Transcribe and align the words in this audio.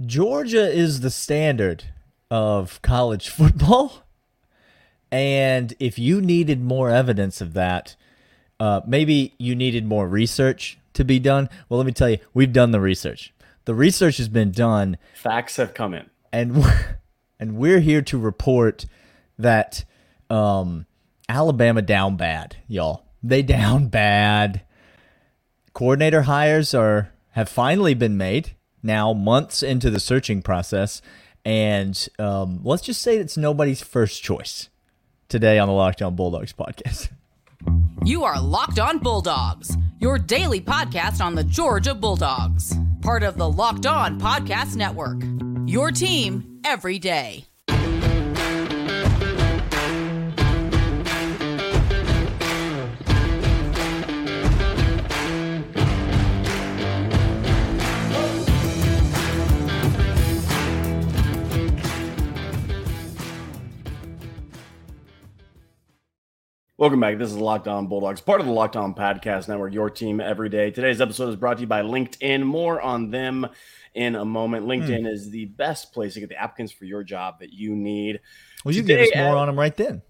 Georgia 0.00 0.70
is 0.70 1.00
the 1.00 1.10
standard 1.10 1.84
of 2.30 2.82
college 2.82 3.28
football. 3.30 4.04
And 5.10 5.74
if 5.78 5.98
you 5.98 6.20
needed 6.20 6.60
more 6.60 6.90
evidence 6.90 7.40
of 7.40 7.54
that, 7.54 7.94
uh, 8.58 8.80
maybe 8.86 9.34
you 9.38 9.54
needed 9.54 9.86
more 9.86 10.08
research 10.08 10.78
to 10.94 11.04
be 11.04 11.18
done. 11.18 11.48
Well, 11.68 11.78
let 11.78 11.86
me 11.86 11.92
tell 11.92 12.10
you, 12.10 12.18
we've 12.32 12.52
done 12.52 12.72
the 12.72 12.80
research. 12.80 13.32
The 13.64 13.74
research 13.74 14.16
has 14.16 14.28
been 14.28 14.50
done. 14.50 14.98
Facts 15.14 15.56
have 15.56 15.74
come 15.74 15.94
in, 15.94 16.10
and 16.32 16.56
we're, 16.62 16.98
and 17.38 17.56
we're 17.56 17.80
here 17.80 18.02
to 18.02 18.18
report 18.18 18.86
that 19.38 19.84
um, 20.28 20.86
Alabama 21.28 21.82
down 21.82 22.16
bad, 22.16 22.56
y'all. 22.66 23.04
They 23.22 23.42
down 23.42 23.88
bad. 23.88 24.62
Coordinator 25.72 26.22
hires 26.22 26.74
are 26.74 27.12
have 27.30 27.48
finally 27.48 27.94
been 27.94 28.16
made 28.16 28.54
now, 28.84 29.12
months 29.12 29.62
into 29.62 29.90
the 29.90 30.00
searching 30.00 30.42
process, 30.42 31.02
and 31.44 32.08
um, 32.18 32.60
let's 32.62 32.82
just 32.82 33.02
say 33.02 33.16
it's 33.16 33.36
nobody's 33.36 33.82
first 33.82 34.22
choice 34.22 34.68
today 35.28 35.58
on 35.58 35.68
the 35.68 35.74
Locked 35.74 36.02
On 36.02 36.14
Bulldogs 36.14 36.52
podcast. 36.52 37.10
You 38.04 38.24
are 38.24 38.38
Locked 38.38 38.78
On 38.78 38.98
Bulldogs, 38.98 39.78
your 39.98 40.18
daily 40.18 40.60
podcast 40.60 41.24
on 41.24 41.34
the 41.34 41.44
Georgia 41.44 41.94
Bulldogs, 41.94 42.74
part 43.00 43.22
of 43.22 43.38
the 43.38 43.50
Locked 43.50 43.86
On 43.86 44.20
Podcast 44.20 44.76
Network. 44.76 45.22
Your 45.66 45.90
team 45.90 46.60
every 46.64 46.98
day. 46.98 47.46
Welcome 66.84 67.00
back. 67.00 67.16
This 67.16 67.30
is 67.30 67.38
Locked 67.38 67.66
On 67.66 67.86
Bulldogs, 67.86 68.20
part 68.20 68.40
of 68.42 68.46
the 68.46 68.52
Locked 68.52 68.76
On 68.76 68.92
Podcast 68.92 69.48
Network, 69.48 69.72
your 69.72 69.88
team 69.88 70.20
every 70.20 70.50
day. 70.50 70.70
Today's 70.70 71.00
episode 71.00 71.30
is 71.30 71.36
brought 71.36 71.56
to 71.56 71.62
you 71.62 71.66
by 71.66 71.80
LinkedIn. 71.80 72.42
More 72.42 72.78
on 72.78 73.08
them 73.08 73.48
in 73.94 74.14
a 74.14 74.24
moment. 74.26 74.66
LinkedIn 74.66 75.00
hmm. 75.00 75.06
is 75.06 75.30
the 75.30 75.46
best 75.46 75.94
place 75.94 76.12
to 76.12 76.20
get 76.20 76.28
the 76.28 76.36
applicants 76.36 76.74
for 76.74 76.84
your 76.84 77.02
job 77.02 77.40
that 77.40 77.54
you 77.54 77.74
need. 77.74 78.20
Well, 78.66 78.74
you 78.74 78.82
Today, 78.82 79.06
gave 79.06 79.12
us 79.14 79.16
more 79.16 79.34
uh, 79.34 79.40
on 79.40 79.46
them 79.46 79.58
right 79.58 79.74
then. 79.74 80.02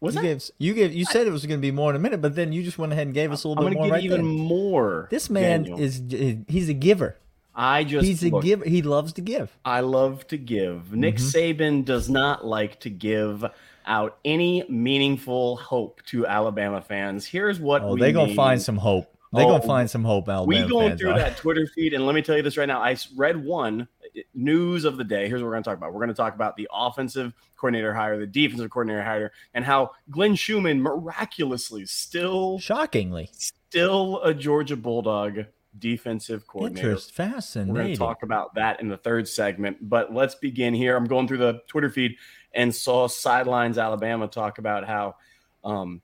What's 0.00 0.16
you 0.16 0.22
that? 0.22 0.26
Gave, 0.26 0.50
you 0.58 0.74
gave 0.74 0.92
you 0.92 1.04
said 1.04 1.28
it 1.28 1.30
was 1.30 1.46
going 1.46 1.60
to 1.60 1.62
be 1.62 1.70
more 1.70 1.90
in 1.90 1.94
a 1.94 2.00
minute, 2.00 2.20
but 2.20 2.34
then 2.34 2.52
you 2.52 2.64
just 2.64 2.78
went 2.78 2.92
ahead 2.92 3.06
and 3.06 3.14
gave 3.14 3.30
us 3.30 3.44
a 3.44 3.48
little 3.48 3.64
I'm 3.64 3.70
bit 3.70 3.78
more 3.78 3.88
right 3.88 4.02
even 4.02 4.22
then. 4.22 4.26
more. 4.26 5.06
This 5.12 5.30
man 5.30 5.62
Daniel. 5.62 5.78
is 5.78 6.02
he's 6.48 6.68
a 6.68 6.74
giver. 6.74 7.16
I 7.54 7.84
just 7.84 8.04
he's 8.04 8.24
a 8.24 8.30
look, 8.30 8.42
giver. 8.42 8.64
He 8.64 8.82
loves 8.82 9.12
to 9.12 9.20
give. 9.20 9.56
I 9.64 9.80
love 9.80 10.26
to 10.28 10.36
give. 10.36 10.92
Nick 10.92 11.16
mm-hmm. 11.16 11.62
Saban 11.62 11.84
does 11.84 12.10
not 12.10 12.44
like 12.44 12.80
to 12.80 12.90
give 12.90 13.44
out 13.88 14.18
any 14.24 14.64
meaningful 14.68 15.56
hope 15.56 16.00
to 16.06 16.26
Alabama 16.26 16.80
fans. 16.80 17.26
Here's 17.26 17.58
what 17.58 17.82
oh, 17.82 17.96
they're 17.96 18.12
gonna 18.12 18.34
find 18.34 18.60
some 18.60 18.76
hope. 18.76 19.12
They're 19.32 19.44
oh, 19.44 19.58
gonna 19.58 19.66
find 19.66 19.90
some 19.90 20.04
hope. 20.04 20.28
Alabama 20.28 20.62
we 20.62 20.68
going 20.68 20.96
through 20.96 21.12
are. 21.12 21.18
that 21.18 21.36
Twitter 21.36 21.66
feed, 21.74 21.94
and 21.94 22.06
let 22.06 22.14
me 22.14 22.22
tell 22.22 22.36
you 22.36 22.42
this 22.42 22.56
right 22.56 22.68
now. 22.68 22.80
I 22.80 22.96
read 23.16 23.42
one 23.42 23.88
uh, 24.04 24.20
news 24.34 24.84
of 24.84 24.96
the 24.96 25.04
day. 25.04 25.28
Here's 25.28 25.42
what 25.42 25.48
we're 25.48 25.54
gonna 25.54 25.64
talk 25.64 25.76
about. 25.76 25.92
We're 25.92 26.00
gonna 26.00 26.14
talk 26.14 26.34
about 26.34 26.56
the 26.56 26.68
offensive 26.72 27.32
coordinator 27.56 27.92
hire, 27.92 28.18
the 28.18 28.26
defensive 28.26 28.70
coordinator 28.70 29.02
hire, 29.02 29.32
and 29.54 29.64
how 29.64 29.90
Glenn 30.10 30.36
Schumann 30.36 30.80
miraculously 30.80 31.86
still, 31.86 32.58
shockingly, 32.58 33.30
still 33.32 34.22
a 34.22 34.32
Georgia 34.32 34.76
Bulldog 34.76 35.46
defensive 35.78 36.46
coordinator. 36.46 36.88
Interest, 36.88 37.12
fascinating. 37.12 37.72
We're 37.72 37.82
going 37.82 37.92
to 37.92 37.98
talk 37.98 38.22
about 38.22 38.54
that 38.54 38.80
in 38.80 38.88
the 38.88 38.96
third 38.96 39.28
segment, 39.28 39.88
but 39.88 40.12
let's 40.12 40.34
begin 40.34 40.74
here. 40.74 40.96
I'm 40.96 41.06
going 41.06 41.28
through 41.28 41.38
the 41.38 41.60
Twitter 41.68 41.90
feed 41.90 42.16
and 42.54 42.74
saw 42.74 43.06
Sidelines 43.06 43.78
Alabama 43.78 44.28
talk 44.28 44.58
about 44.58 44.86
how 44.86 45.16
um, 45.64 46.02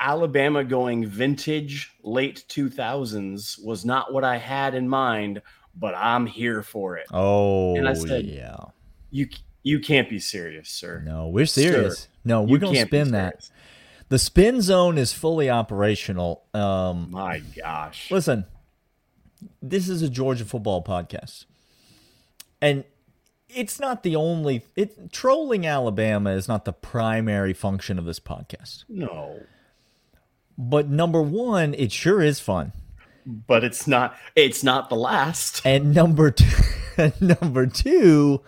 Alabama 0.00 0.64
going 0.64 1.06
vintage 1.06 1.92
late 2.02 2.44
2000s 2.48 3.64
was 3.64 3.84
not 3.84 4.12
what 4.12 4.24
I 4.24 4.36
had 4.36 4.74
in 4.74 4.88
mind, 4.88 5.42
but 5.76 5.94
I'm 5.96 6.26
here 6.26 6.62
for 6.62 6.96
it. 6.96 7.06
Oh, 7.12 7.76
and 7.76 7.88
I 7.88 7.94
said, 7.94 8.24
yeah. 8.24 8.56
You 9.10 9.28
you 9.62 9.80
can't 9.80 10.10
be 10.10 10.18
serious, 10.18 10.68
sir. 10.68 11.02
No, 11.04 11.28
we're 11.28 11.46
serious. 11.46 12.00
Sir, 12.00 12.08
no, 12.24 12.42
we're 12.42 12.58
going 12.58 12.74
to 12.74 12.80
spin 12.82 13.12
that. 13.12 13.48
The 14.10 14.18
spin 14.18 14.60
zone 14.60 14.98
is 14.98 15.12
fully 15.12 15.48
operational. 15.48 16.44
Um, 16.52 17.10
My 17.10 17.40
gosh. 17.56 18.10
Listen, 18.10 18.44
this 19.62 19.88
is 19.88 20.02
a 20.02 20.10
Georgia 20.10 20.44
football 20.44 20.84
podcast. 20.84 21.46
And 22.60 22.84
it's 23.54 23.80
not 23.80 24.02
the 24.02 24.16
only 24.16 24.64
it 24.76 25.12
trolling 25.12 25.66
Alabama 25.66 26.30
is 26.30 26.48
not 26.48 26.64
the 26.64 26.72
primary 26.72 27.52
function 27.52 27.98
of 27.98 28.04
this 28.04 28.20
podcast. 28.20 28.84
No. 28.88 29.40
But 30.56 30.88
number 30.88 31.20
1, 31.20 31.74
it 31.74 31.90
sure 31.90 32.22
is 32.22 32.40
fun. 32.40 32.72
But 33.26 33.64
it's 33.64 33.86
not 33.86 34.16
it's 34.36 34.62
not 34.62 34.90
the 34.90 34.96
last. 34.96 35.62
And 35.64 35.94
number 35.94 36.30
2 36.30 37.12
number 37.20 37.66
2 37.66 38.40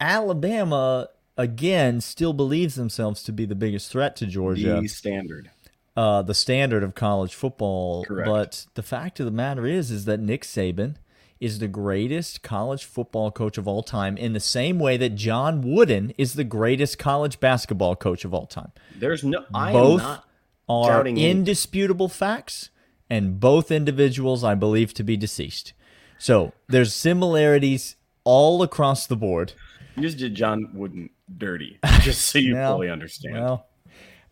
Alabama 0.00 1.08
again 1.36 2.00
still 2.00 2.32
believes 2.32 2.76
themselves 2.76 3.22
to 3.24 3.32
be 3.32 3.44
the 3.44 3.54
biggest 3.54 3.90
threat 3.90 4.16
to 4.16 4.26
Georgia. 4.26 4.80
The 4.80 4.88
standard. 4.88 5.50
Uh, 5.96 6.20
the 6.22 6.34
standard 6.34 6.82
of 6.82 6.94
college 6.94 7.34
football. 7.34 8.04
Correct. 8.04 8.28
But 8.28 8.66
the 8.74 8.82
fact 8.82 9.18
of 9.18 9.26
the 9.26 9.32
matter 9.32 9.66
is, 9.66 9.90
is 9.90 10.04
that 10.04 10.20
Nick 10.20 10.42
Saban 10.42 10.96
is 11.40 11.58
the 11.58 11.68
greatest 11.68 12.42
college 12.42 12.84
football 12.84 13.30
coach 13.30 13.58
of 13.58 13.68
all 13.68 13.82
time 13.82 14.16
in 14.16 14.32
the 14.32 14.40
same 14.40 14.78
way 14.78 14.96
that 14.96 15.14
John 15.14 15.60
Wooden 15.60 16.12
is 16.16 16.34
the 16.34 16.44
greatest 16.44 16.98
college 16.98 17.40
basketball 17.40 17.96
coach 17.96 18.24
of 18.24 18.32
all 18.32 18.46
time. 18.46 18.72
There's 18.94 19.22
no 19.22 19.44
I 19.54 19.72
both 19.72 20.20
are 20.68 21.06
indisputable 21.06 22.08
facts 22.08 22.70
and 23.08 23.38
both 23.38 23.70
individuals 23.70 24.42
I 24.42 24.54
believe 24.54 24.94
to 24.94 25.04
be 25.04 25.16
deceased. 25.16 25.72
So, 26.18 26.52
there's 26.68 26.94
similarities 26.94 27.96
all 28.24 28.62
across 28.62 29.06
the 29.06 29.16
board. 29.16 29.52
You 29.96 30.02
just 30.02 30.16
did 30.16 30.34
John 30.34 30.70
Wooden 30.72 31.10
dirty, 31.36 31.78
just 32.00 32.22
so 32.22 32.38
you 32.38 32.54
well, 32.54 32.76
fully 32.76 32.88
understand. 32.88 33.34
Well, 33.34 33.66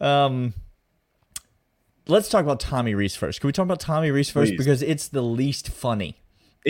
um, 0.01 0.55
let's 2.09 2.31
talk 2.31 2.43
about 2.43 2.59
Tommy 2.59 2.95
Rees 2.95 3.15
first. 3.15 3.43
Can 3.43 3.49
we 3.49 3.53
talk 3.53 3.65
about 3.65 3.81
Tommy 3.81 4.11
Rees 4.11 4.31
first 4.31 4.53
Please. 4.53 4.59
because 4.59 4.83
it's 4.83 5.09
the 5.09 5.23
least 5.23 5.69
funny 5.69 6.17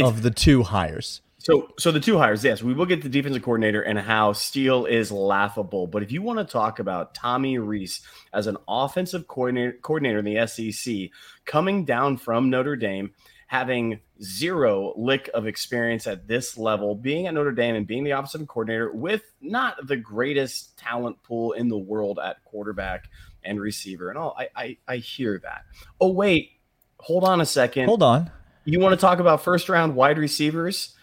of 0.02 0.22
the 0.22 0.30
two 0.30 0.62
hires. 0.62 1.20
So, 1.44 1.68
so 1.78 1.92
the 1.92 2.00
two 2.00 2.16
hires, 2.16 2.42
yes, 2.42 2.62
we 2.62 2.72
will 2.72 2.86
get 2.86 3.02
the 3.02 3.08
defensive 3.10 3.42
coordinator 3.42 3.82
and 3.82 3.98
how 3.98 4.32
Steele 4.32 4.86
is 4.86 5.12
laughable. 5.12 5.86
But 5.86 6.02
if 6.02 6.10
you 6.10 6.22
want 6.22 6.38
to 6.38 6.44
talk 6.50 6.78
about 6.78 7.14
Tommy 7.14 7.58
Rees 7.58 8.00
as 8.32 8.46
an 8.46 8.56
offensive 8.66 9.28
coordinator, 9.28 9.76
coordinator 9.82 10.20
in 10.20 10.24
the 10.24 10.46
SEC, 10.46 11.10
coming 11.44 11.84
down 11.84 12.16
from 12.16 12.48
Notre 12.48 12.76
Dame, 12.76 13.12
having 13.46 14.00
zero 14.22 14.94
lick 14.96 15.28
of 15.34 15.46
experience 15.46 16.06
at 16.06 16.26
this 16.26 16.56
level, 16.56 16.94
being 16.94 17.26
at 17.26 17.34
Notre 17.34 17.52
Dame 17.52 17.74
and 17.74 17.86
being 17.86 18.04
the 18.04 18.12
offensive 18.12 18.48
coordinator 18.48 18.90
with 18.92 19.22
not 19.42 19.86
the 19.86 19.98
greatest 19.98 20.78
talent 20.78 21.22
pool 21.22 21.52
in 21.52 21.68
the 21.68 21.76
world 21.76 22.18
at 22.24 22.42
quarterback 22.44 23.10
and 23.42 23.60
receiver 23.60 24.08
and 24.08 24.16
all, 24.16 24.34
I, 24.38 24.48
I, 24.56 24.76
I 24.88 24.96
hear 24.96 25.38
that. 25.40 25.66
Oh 26.00 26.10
wait, 26.10 26.52
hold 27.00 27.24
on 27.24 27.42
a 27.42 27.46
second. 27.46 27.84
Hold 27.84 28.02
on 28.02 28.30
you 28.64 28.80
want 28.80 28.98
to 28.98 29.00
talk 29.00 29.18
about 29.18 29.42
first 29.42 29.68
round 29.68 29.94
wide 29.94 30.18
receivers 30.18 30.94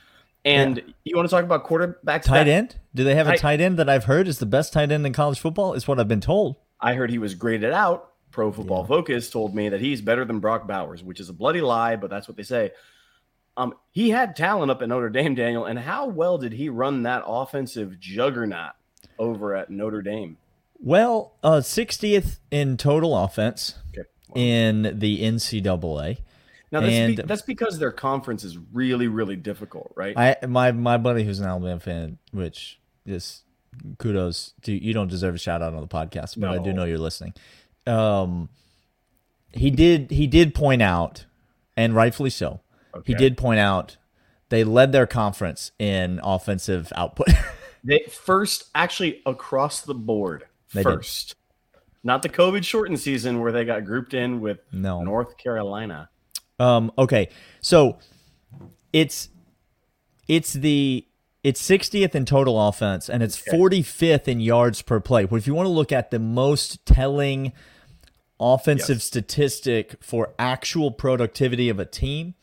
and 0.44 0.78
yeah. 0.78 0.84
you 1.04 1.16
want 1.16 1.28
to 1.28 1.34
talk 1.34 1.44
about 1.44 1.66
quarterbacks 1.66 2.24
tight 2.24 2.48
end 2.48 2.76
do 2.94 3.04
they 3.04 3.16
have 3.16 3.28
a 3.28 3.38
tight 3.38 3.62
end 3.62 3.78
that 3.78 3.90
i've 3.90 4.06
heard 4.06 4.28
is 4.28 4.40
the 4.40 4.46
best 4.46 4.74
tight 4.74 4.92
end 4.92 5.06
in 5.06 5.14
college 5.14 5.40
football 5.40 5.74
is 5.74 5.88
what 5.88 6.00
i've 6.00 6.08
been 6.08 6.22
told 6.22 6.56
i 6.80 6.94
heard 6.94 7.10
he 7.10 7.18
was 7.18 7.36
graded 7.36 7.72
out 7.72 8.12
pro 8.32 8.52
football 8.52 8.82
yeah. 8.82 8.88
focus 8.88 9.30
told 9.30 9.54
me 9.54 9.70
that 9.70 9.82
he's 9.82 10.02
better 10.02 10.26
than 10.26 10.40
brock 10.40 10.68
bowers 10.68 11.04
which 11.04 11.20
is 11.20 11.30
a 11.30 11.34
bloody 11.34 11.62
lie 11.62 11.96
but 11.96 12.10
that's 12.10 12.28
what 12.28 12.38
they 12.38 12.44
say 12.44 12.72
um, 13.58 13.74
he 13.92 14.12
had 14.12 14.36
talent 14.36 14.72
up 14.72 14.82
at 14.82 14.90
notre 14.90 15.10
dame 15.10 15.36
daniel 15.36 15.66
and 15.66 15.78
how 15.78 16.08
well 16.08 16.38
did 16.38 16.54
he 16.54 16.70
run 16.70 17.04
that 17.04 17.24
offensive 17.28 18.00
juggernaut 18.00 18.74
over 19.20 19.56
at 19.56 19.70
notre 19.70 20.02
dame 20.02 20.38
well 20.80 21.34
uh, 21.44 21.58
60th 21.58 22.40
in 22.50 22.78
total 22.78 23.16
offense 23.16 23.76
okay. 23.90 24.08
wow. 24.30 24.42
in 24.42 24.98
the 24.98 25.22
ncaa 25.22 26.18
now 26.72 26.82
that's, 26.82 26.94
and, 26.94 27.16
be, 27.18 27.24
that's 27.24 27.42
because 27.42 27.80
their 27.80 27.92
conference 27.92 28.44
is 28.44 28.58
really, 28.72 29.08
really 29.08 29.36
difficult, 29.36 29.92
right? 29.96 30.18
I 30.18 30.46
my 30.46 30.72
my 30.72 30.98
buddy 30.98 31.24
who's 31.24 31.40
an 31.40 31.46
Alabama 31.46 31.80
fan, 31.80 32.18
which 32.32 32.80
is 33.06 33.44
kudos 33.98 34.54
to 34.64 34.72
you. 34.72 34.94
Don't 34.94 35.10
deserve 35.10 35.36
a 35.36 35.38
shout 35.38 35.62
out 35.62 35.74
on 35.74 35.82
the 35.82 35.88
podcast, 35.88 36.40
but 36.40 36.52
no. 36.52 36.54
I 36.54 36.64
do 36.64 36.72
know 36.72 36.86
you're 36.86 36.98
listening. 36.98 37.34
Um, 37.86 38.50
he 39.54 39.70
did 39.70 40.12
he 40.12 40.28
did 40.28 40.56
point 40.56 40.82
out, 40.82 41.26
and 41.76 41.94
rightfully 41.94 42.30
so. 42.30 42.62
Okay. 42.96 43.14
He 43.14 43.16
did 43.16 43.38
point 43.38 43.60
out 43.60 43.98
they 44.52 44.64
led 44.64 44.92
their 44.92 45.08
conference 45.08 45.72
in 45.80 46.20
offensive 46.24 46.92
output. 46.96 47.30
they 47.84 48.00
first, 48.10 48.66
actually, 48.76 49.22
across 49.26 49.82
the 49.82 49.94
board, 49.94 50.46
they 50.74 50.84
first. 50.84 51.30
Did. 51.30 51.36
Not 52.04 52.22
the 52.22 52.30
COVID 52.30 52.64
shortened 52.64 53.00
season 53.00 53.42
where 53.42 53.52
they 53.52 53.64
got 53.64 53.86
grouped 53.86 54.14
in 54.14 54.42
with 54.42 54.60
no. 54.72 55.04
North 55.04 55.38
Carolina. 55.38 56.10
Um, 56.62 56.92
okay, 56.98 57.30
so 57.62 57.98
it's 58.94 59.30
It's 60.28 60.54
the 60.54 61.06
it's 61.44 61.62
60th 61.68 62.14
in 62.14 62.24
total 62.26 62.68
offense 62.68 63.10
and 63.10 63.24
it's 63.24 63.36
45th 63.36 64.28
in 64.28 64.40
yards 64.40 64.82
per 64.84 65.00
play. 65.00 65.26
But 65.26 65.38
if 65.38 65.48
you 65.48 65.56
want 65.56 65.66
to 65.66 65.72
look 65.72 65.92
at 65.92 66.12
the 66.12 66.20
most 66.20 66.86
telling 66.86 67.52
offensive 68.40 68.98
Yes. 68.98 69.04
statistic 69.06 69.96
for 70.04 70.34
actual 70.38 70.92
productivity 70.92 71.68
of 71.68 71.80
a 71.80 71.86
team, 71.86 72.36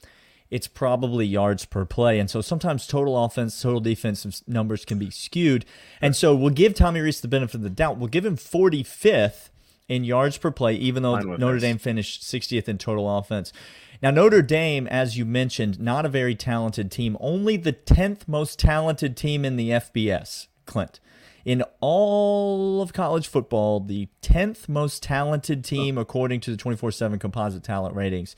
it's 0.50 0.66
probably 0.66 1.26
yards 1.26 1.64
per 1.64 1.84
play. 1.84 2.18
And 2.18 2.28
so 2.28 2.40
sometimes 2.40 2.86
total 2.86 3.22
offense, 3.24 3.60
total 3.62 3.80
defensive 3.80 4.40
numbers 4.48 4.84
can 4.84 4.98
be 4.98 5.10
skewed. 5.10 5.64
And 6.00 6.16
so 6.16 6.34
we'll 6.34 6.50
give 6.50 6.74
Tommy 6.74 7.00
Rees 7.00 7.20
the 7.20 7.28
benefit 7.28 7.54
of 7.56 7.62
the 7.62 7.70
doubt. 7.70 7.98
We'll 7.98 8.08
give 8.08 8.26
him 8.26 8.36
45th 8.36 9.50
in 9.88 10.04
yards 10.04 10.36
per 10.38 10.50
play, 10.50 10.74
even 10.74 11.02
though 11.02 11.18
Notre 11.18 11.54
this. 11.54 11.62
Dame 11.62 11.78
finished 11.78 12.22
60th 12.22 12.68
in 12.68 12.78
total 12.78 13.16
offense. 13.16 13.52
Now, 14.00 14.10
Notre 14.12 14.42
Dame, 14.42 14.86
as 14.86 15.18
you 15.18 15.24
mentioned, 15.24 15.80
not 15.80 16.06
a 16.06 16.08
very 16.08 16.36
talented 16.36 16.90
team, 16.90 17.16
only 17.20 17.56
the 17.56 17.72
10th 17.72 18.28
most 18.28 18.58
talented 18.58 19.16
team 19.16 19.44
in 19.44 19.56
the 19.56 19.70
FBS, 19.70 20.46
Clint. 20.66 21.00
In 21.44 21.64
all 21.80 22.80
of 22.80 22.92
college 22.92 23.26
football, 23.26 23.80
the 23.80 24.08
10th 24.22 24.68
most 24.68 25.02
talented 25.02 25.64
team 25.64 25.98
according 25.98 26.40
to 26.40 26.50
the 26.50 26.56
24 26.56 26.92
7 26.92 27.18
composite 27.18 27.64
talent 27.64 27.96
ratings. 27.96 28.36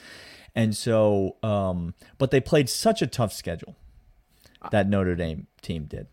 And 0.55 0.77
so, 0.77 1.37
um, 1.43 1.95
but 2.19 2.31
they 2.31 2.41
played 2.41 2.69
such 2.69 3.03
a 3.03 3.07
tough 3.07 3.33
schedule 3.33 3.77
that 4.71 4.89
Notre 4.89 5.15
Dame 5.15 5.47
team 5.63 5.85
did. 5.85 6.07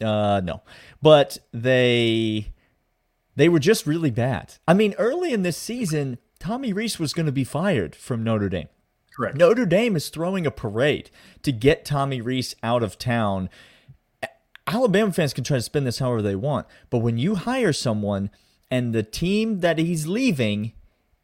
Uh, 0.00 0.40
no, 0.44 0.62
but 1.00 1.38
they 1.52 2.52
they 3.34 3.48
were 3.48 3.58
just 3.58 3.86
really 3.86 4.10
bad. 4.10 4.54
I 4.68 4.74
mean, 4.74 4.94
early 4.98 5.32
in 5.32 5.42
this 5.42 5.56
season, 5.56 6.18
Tommy 6.38 6.72
Rees 6.72 6.98
was 6.98 7.12
going 7.12 7.26
to 7.26 7.32
be 7.32 7.44
fired 7.44 7.94
from 7.94 8.22
Notre 8.22 8.48
Dame. 8.48 8.68
Correct. 9.16 9.36
Notre 9.36 9.64
Dame 9.64 9.96
is 9.96 10.10
throwing 10.10 10.46
a 10.46 10.50
parade 10.50 11.10
to 11.42 11.50
get 11.50 11.86
Tommy 11.86 12.20
Rees 12.20 12.54
out 12.62 12.82
of 12.82 12.98
town. 12.98 13.48
Alabama 14.66 15.12
fans 15.12 15.32
can 15.32 15.44
try 15.44 15.56
to 15.56 15.62
spin 15.62 15.84
this 15.84 16.00
however 16.00 16.20
they 16.20 16.36
want, 16.36 16.66
but 16.90 16.98
when 16.98 17.16
you 17.16 17.36
hire 17.36 17.72
someone 17.72 18.30
and 18.70 18.92
the 18.92 19.02
team 19.02 19.60
that 19.60 19.78
he's 19.78 20.06
leaving 20.06 20.72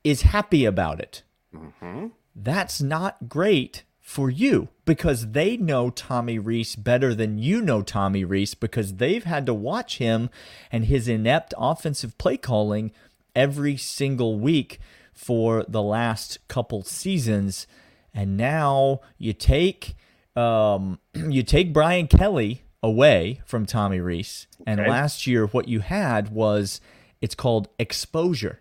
is 0.05 0.23
happy 0.23 0.65
about 0.65 1.00
it, 1.00 1.23
mm-hmm. 1.55 2.06
that's 2.35 2.81
not 2.81 3.29
great 3.29 3.83
for 4.00 4.31
you 4.31 4.69
because 4.85 5.33
they 5.33 5.56
know 5.56 5.91
Tommy 5.91 6.39
Rees 6.39 6.77
better 6.77 7.15
than 7.15 7.39
you 7.39 7.61
know 7.61 7.83
Tommy 7.83 8.25
Rees 8.25 8.55
because 8.55 8.97
they've 8.97 9.25
had 9.25 9.44
to 9.47 9.55
watch 9.55 9.99
him 9.99 10.31
and 10.71 10.87
his 10.87 11.09
inept 11.09 11.53
offensive 11.59 12.17
play 12.19 12.37
calling 12.37 12.93
every 13.35 13.77
single 13.77 14.39
week 14.39 14.79
for 15.12 15.65
the 15.69 15.83
last 15.83 16.39
couple 16.49 16.83
seasons. 16.83 17.67
And 18.14 18.37
now 18.37 19.00
you 19.19 19.32
take 19.32 19.94
um, 20.37 20.99
you 21.14 21.43
take 21.43 21.73
Brian 21.73 22.06
Kelly 22.06 22.62
away 22.82 23.41
from 23.44 23.64
Tommy 23.67 24.00
Rees, 24.00 24.47
and 24.67 24.81
Okay. 24.81 24.88
last 24.88 25.26
year 25.26 25.47
what 25.47 25.69
you 25.69 25.81
had 25.81 26.31
was 26.31 26.81
it's 27.20 27.35
called 27.35 27.69
exposure 27.79 28.61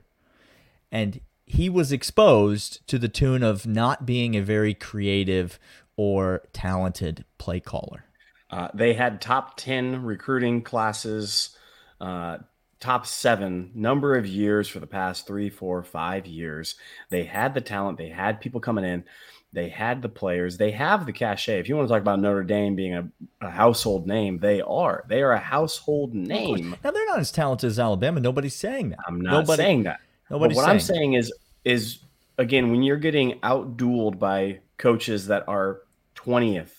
and 0.91 1.21
he 1.45 1.69
was 1.69 1.91
exposed 1.91 2.85
to 2.87 2.99
the 2.99 3.07
tune 3.09 3.43
of 3.43 3.65
not 3.65 4.05
being 4.05 4.35
a 4.35 4.41
very 4.41 4.73
creative 4.73 5.59
or 5.97 6.43
talented 6.53 7.25
play 7.37 7.59
caller. 7.59 8.05
Uh, 8.49 8.67
they 8.73 8.93
had 8.93 9.21
top 9.21 9.57
10 9.57 10.03
recruiting 10.03 10.61
classes, 10.61 11.55
uh, 11.99 12.37
top 12.79 13.05
seven 13.05 13.71
number 13.73 14.15
of 14.15 14.25
years 14.25 14.67
for 14.67 14.79
the 14.79 14.87
past 14.87 15.27
three, 15.27 15.49
four, 15.49 15.83
five 15.83 16.25
years. 16.25 16.75
They 17.09 17.23
had 17.23 17.53
the 17.53 17.61
talent, 17.61 17.97
they 17.97 18.09
had 18.09 18.41
people 18.41 18.59
coming 18.59 18.83
in, 18.85 19.03
they 19.53 19.69
had 19.69 20.01
the 20.01 20.09
players, 20.09 20.57
they 20.57 20.71
have 20.71 21.05
the 21.05 21.11
cachet. 21.13 21.59
If 21.59 21.67
you 21.67 21.75
want 21.75 21.87
to 21.87 21.93
talk 21.93 22.01
about 22.01 22.19
Notre 22.19 22.43
Dame 22.43 22.75
being 22.75 22.95
a, 22.95 23.09
a 23.41 23.49
household 23.49 24.07
name, 24.07 24.39
they 24.39 24.61
are. 24.61 25.03
They 25.09 25.21
are 25.21 25.33
a 25.33 25.39
household 25.39 26.13
name. 26.13 26.75
Now 26.83 26.91
they're 26.91 27.05
not 27.07 27.19
as 27.19 27.31
talented 27.31 27.67
as 27.69 27.79
Alabama. 27.79 28.19
Nobody's 28.19 28.55
saying 28.55 28.89
that. 28.89 28.99
I'm 29.07 29.19
not 29.19 29.31
Nobody, 29.41 29.61
saying 29.61 29.83
that. 29.83 29.99
Nobody's 30.29 30.55
but 30.57 30.63
what 30.63 30.69
I'm 30.69 30.79
saying. 30.79 30.97
saying 30.97 31.13
is 31.13 31.33
is 31.65 31.99
again 32.37 32.71
when 32.71 32.81
you're 32.81 32.97
getting 32.97 33.39
outdueled 33.41 34.17
by 34.17 34.59
coaches 34.77 35.27
that 35.27 35.43
are 35.47 35.81
20th, 36.15 36.71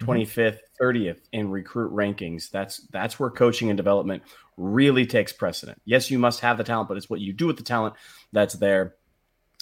Mm-hmm. 0.00 0.12
25th, 0.40 0.58
30th 0.80 1.20
in 1.32 1.50
recruit 1.50 1.92
rankings, 1.92 2.50
that's 2.50 2.78
that's 2.92 3.18
where 3.18 3.30
coaching 3.30 3.68
and 3.68 3.76
development 3.76 4.22
really 4.56 5.06
takes 5.06 5.32
precedent. 5.32 5.80
Yes, 5.84 6.08
you 6.10 6.20
must 6.20 6.38
have 6.40 6.56
the 6.56 6.62
talent, 6.64 6.88
but 6.88 6.96
it's 6.96 7.10
what 7.10 7.20
you 7.20 7.32
do 7.32 7.48
with 7.48 7.56
the 7.56 7.64
talent 7.64 7.94
that's 8.32 8.54
there. 8.54 8.94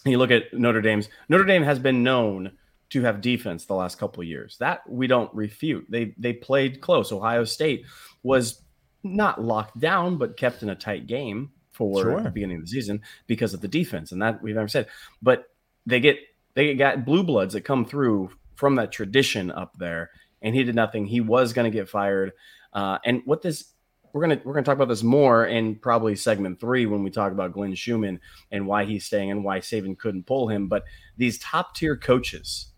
You 0.07 0.19
look 0.19 0.31
at 0.31 0.53
Notre 0.55 0.81
Dame's 0.81 1.09
Notre 1.29 1.45
Dame 1.45 1.63
has 1.65 1.79
been 1.79 2.03
known 2.03 2.53
to 2.91 3.03
have 3.03 3.21
defense 3.21 3.65
the 3.65 3.75
last 3.75 3.99
couple 3.99 4.23
of 4.23 4.29
years. 4.29 4.57
That 4.59 4.89
we 4.89 5.07
don't 5.07 5.33
refute. 5.35 5.87
They 5.89 6.15
they 6.19 6.33
played 6.33 6.81
close. 6.81 7.13
Ohio 7.13 7.45
State 7.45 7.85
was 8.23 8.63
not 9.03 9.43
locked 9.43 9.79
down, 9.79 10.17
but 10.19 10.37
kept 10.37 10.63
in 10.63 10.71
a 10.71 10.75
tight 10.75 11.07
game 11.07 11.51
for 11.73 12.03
Sure. 12.03 12.23
the 12.23 12.31
beginning 12.31 12.57
of 12.59 12.63
the 12.63 12.69
season 12.69 13.03
because 13.27 13.53
of 13.53 13.61
the 13.61 13.69
defense, 13.69 14.13
and 14.13 14.23
that 14.23 14.43
we've 14.43 14.55
never 14.55 14.69
said. 14.69 14.87
But 15.21 15.51
they 15.85 16.01
get 16.01 16.19
they 16.55 16.75
got 16.75 17.05
blue 17.05 17.23
bloods 17.23 17.55
that 17.55 17.63
come 17.63 17.85
through 17.85 18.31
from 18.55 18.77
that 18.77 18.93
tradition 18.93 19.51
up 19.51 19.77
there, 19.79 20.11
and 20.41 20.55
he 20.55 20.65
did 20.65 20.75
nothing. 20.75 21.07
He 21.07 21.21
was 21.21 21.53
going 21.53 21.71
to 21.71 21.77
get 21.77 21.89
fired. 21.89 22.33
Uh, 22.73 22.99
and 23.05 23.23
what 23.25 23.43
this 23.43 23.73
we're 24.17 24.23
gonna 24.23 24.41
we're 24.45 24.55
gonna 24.55 24.65
talk 24.65 24.77
about 24.77 24.89
this 24.89 25.03
more 25.03 25.45
in 25.45 25.75
probably 25.75 26.17
segment 26.17 26.59
three 26.59 26.87
when 26.87 27.03
we 27.03 27.11
talk 27.11 27.33
about 27.33 27.53
Glenn 27.53 27.75
Schumann 27.75 28.19
and 28.51 28.67
why 28.67 28.87
he's 28.87 29.05
staying 29.05 29.31
and 29.31 29.45
why 29.45 29.59
Saban 29.59 29.99
couldn't 29.99 30.25
pull 30.25 30.49
him. 30.49 30.69
But 30.69 30.85
these 31.19 31.39
top 31.39 31.75
tier 31.75 31.99
coaches 31.99 32.69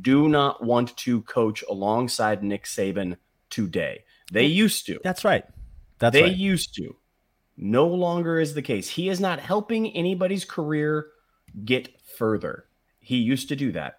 do 0.00 0.30
not 0.30 0.64
want 0.64 0.96
to 0.96 1.20
coach 1.22 1.62
alongside 1.68 2.42
Nick 2.42 2.64
Saban 2.64 3.18
today. 3.50 4.04
They 4.32 4.46
used 4.46 4.86
to. 4.86 4.98
That's 5.04 5.26
right. 5.26 5.44
That's 5.98 6.14
they 6.14 6.22
right. 6.22 6.36
used 6.36 6.74
to. 6.76 6.96
No 7.58 7.86
longer 7.86 8.40
is 8.40 8.54
the 8.54 8.62
case. 8.62 8.88
He 8.88 9.10
is 9.10 9.20
not 9.20 9.40
helping 9.40 9.94
anybody's 9.94 10.46
career 10.46 11.08
get 11.66 11.90
further. 12.16 12.64
He 13.00 13.18
used 13.18 13.50
to 13.50 13.56
do 13.56 13.72
that. 13.72 13.96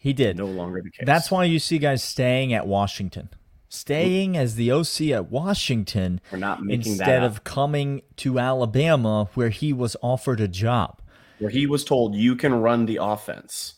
he 0.00 0.12
did. 0.12 0.36
No 0.36 0.46
longer 0.46 0.82
the 0.82 0.90
case. 0.90 1.06
That's 1.06 1.30
why 1.30 1.44
you 1.44 1.60
see 1.60 1.78
guys 1.78 2.02
staying 2.02 2.52
at 2.52 2.66
Washington, 2.66 3.28
staying 3.72 4.36
as 4.36 4.54
the 4.56 4.70
OC 4.70 5.00
at 5.12 5.30
Washington 5.30 6.20
We're 6.30 6.38
not 6.38 6.62
making 6.62 6.92
instead 6.92 7.22
of 7.24 7.42
coming 7.42 8.02
to 8.16 8.38
Alabama 8.38 9.28
where 9.34 9.48
he 9.48 9.72
was 9.72 9.96
offered 10.02 10.40
a 10.40 10.48
job. 10.48 11.00
where 11.38 11.50
he 11.50 11.66
was 11.66 11.84
told 11.84 12.14
you 12.14 12.36
can 12.36 12.52
run 12.54 12.84
the 12.86 12.98
offense. 13.00 13.74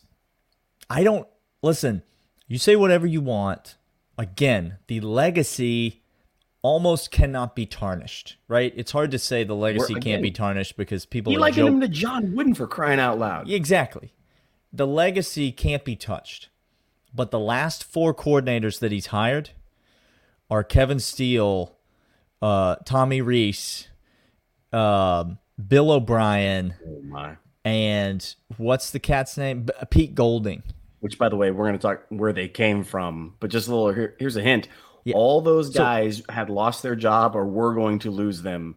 I 0.89 1.03
don't 1.03 1.27
listen. 1.63 2.03
You 2.47 2.57
say 2.57 2.75
whatever 2.75 3.07
you 3.07 3.21
want. 3.21 3.77
Again, 4.17 4.77
the 4.87 4.99
legacy 4.99 6.03
almost 6.61 7.09
cannot 7.11 7.55
be 7.55 7.65
tarnished, 7.65 8.37
right? 8.47 8.73
It's 8.75 8.91
hard 8.91 9.11
to 9.11 9.19
say 9.19 9.43
the 9.43 9.55
legacy 9.55 9.93
We're- 9.93 10.01
can't 10.01 10.21
be 10.21 10.31
tarnished 10.31 10.77
because 10.77 11.05
people 11.05 11.33
are 11.35 11.39
likened 11.39 11.57
joke- 11.67 11.69
him 11.69 11.81
to 11.81 11.87
John 11.87 12.35
Wooden 12.35 12.53
for 12.53 12.67
crying 12.67 12.99
out 12.99 13.17
loud. 13.17 13.49
Exactly. 13.49 14.11
The 14.73 14.87
legacy 14.87 15.51
can't 15.51 15.85
be 15.85 15.95
touched. 15.95 16.49
But 17.13 17.31
the 17.31 17.39
last 17.39 17.83
four 17.83 18.13
coordinators 18.13 18.79
that 18.79 18.91
he's 18.91 19.07
hired 19.07 19.51
are 20.49 20.63
Kevin 20.63 20.99
Steele, 20.99 21.75
uh, 22.41 22.75
Tommy 22.85 23.21
Rees, 23.21 23.87
um, 24.71 25.37
Bill 25.67 25.91
O'Brien, 25.91 26.73
Oh 27.13 27.35
and 27.63 28.35
what's 28.57 28.91
the 28.91 28.99
cat's 28.99 29.37
name? 29.37 29.63
B- 29.63 29.73
Pete 29.89 30.15
Golding. 30.15 30.61
Which, 30.99 31.17
by 31.17 31.29
the 31.29 31.35
way, 31.35 31.51
we're 31.51 31.65
going 31.65 31.77
to 31.77 31.81
talk 31.81 32.03
where 32.09 32.33
they 32.33 32.47
came 32.47 32.83
from. 32.83 33.35
But 33.39 33.49
just 33.49 33.67
a 33.67 33.71
little 33.75 33.93
here, 33.93 34.15
here's 34.19 34.35
a 34.35 34.41
hint. 34.41 34.67
Yeah. 35.03 35.15
All 35.15 35.41
those 35.41 35.73
So- 35.73 35.79
guys 35.79 36.21
had 36.29 36.49
lost 36.49 36.83
their 36.83 36.95
job 36.95 37.35
or 37.35 37.45
were 37.45 37.73
going 37.73 37.99
to 37.99 38.11
lose 38.11 38.41
them. 38.41 38.75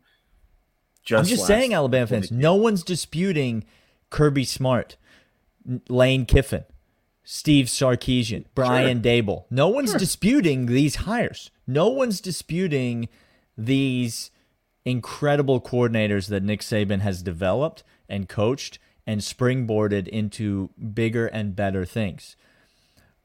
Just 1.04 1.20
I'm 1.30 1.36
just 1.36 1.46
saying, 1.46 1.72
Alabama 1.72 2.06
fans, 2.06 2.30
no 2.30 2.54
one's 2.54 2.82
disputing 2.82 3.64
Kirby 4.10 4.44
Smart, 4.44 4.96
Lane 5.88 6.26
Kiffin, 6.26 6.64
Steve 7.24 7.66
Sarkisian, 7.66 8.44
Brian 8.54 9.00
Daboll. 9.00 9.44
No 9.50 9.68
one's 9.68 9.94
disputing 9.94 10.66
these 10.66 10.96
hires. 10.96 11.50
No 11.68 11.88
one's 11.88 12.22
disputing 12.22 13.08
these 13.56 14.30
incredible 14.86 15.60
coordinators 15.60 16.28
that 16.28 16.42
Nick 16.42 16.60
Saban 16.60 17.00
has 17.00 17.22
developed 17.22 17.84
and 18.08 18.26
coached 18.26 18.78
and 19.06 19.20
springboarded 19.20 20.08
into 20.08 20.70
bigger 20.94 21.26
and 21.26 21.54
better 21.54 21.84
things. 21.84 22.36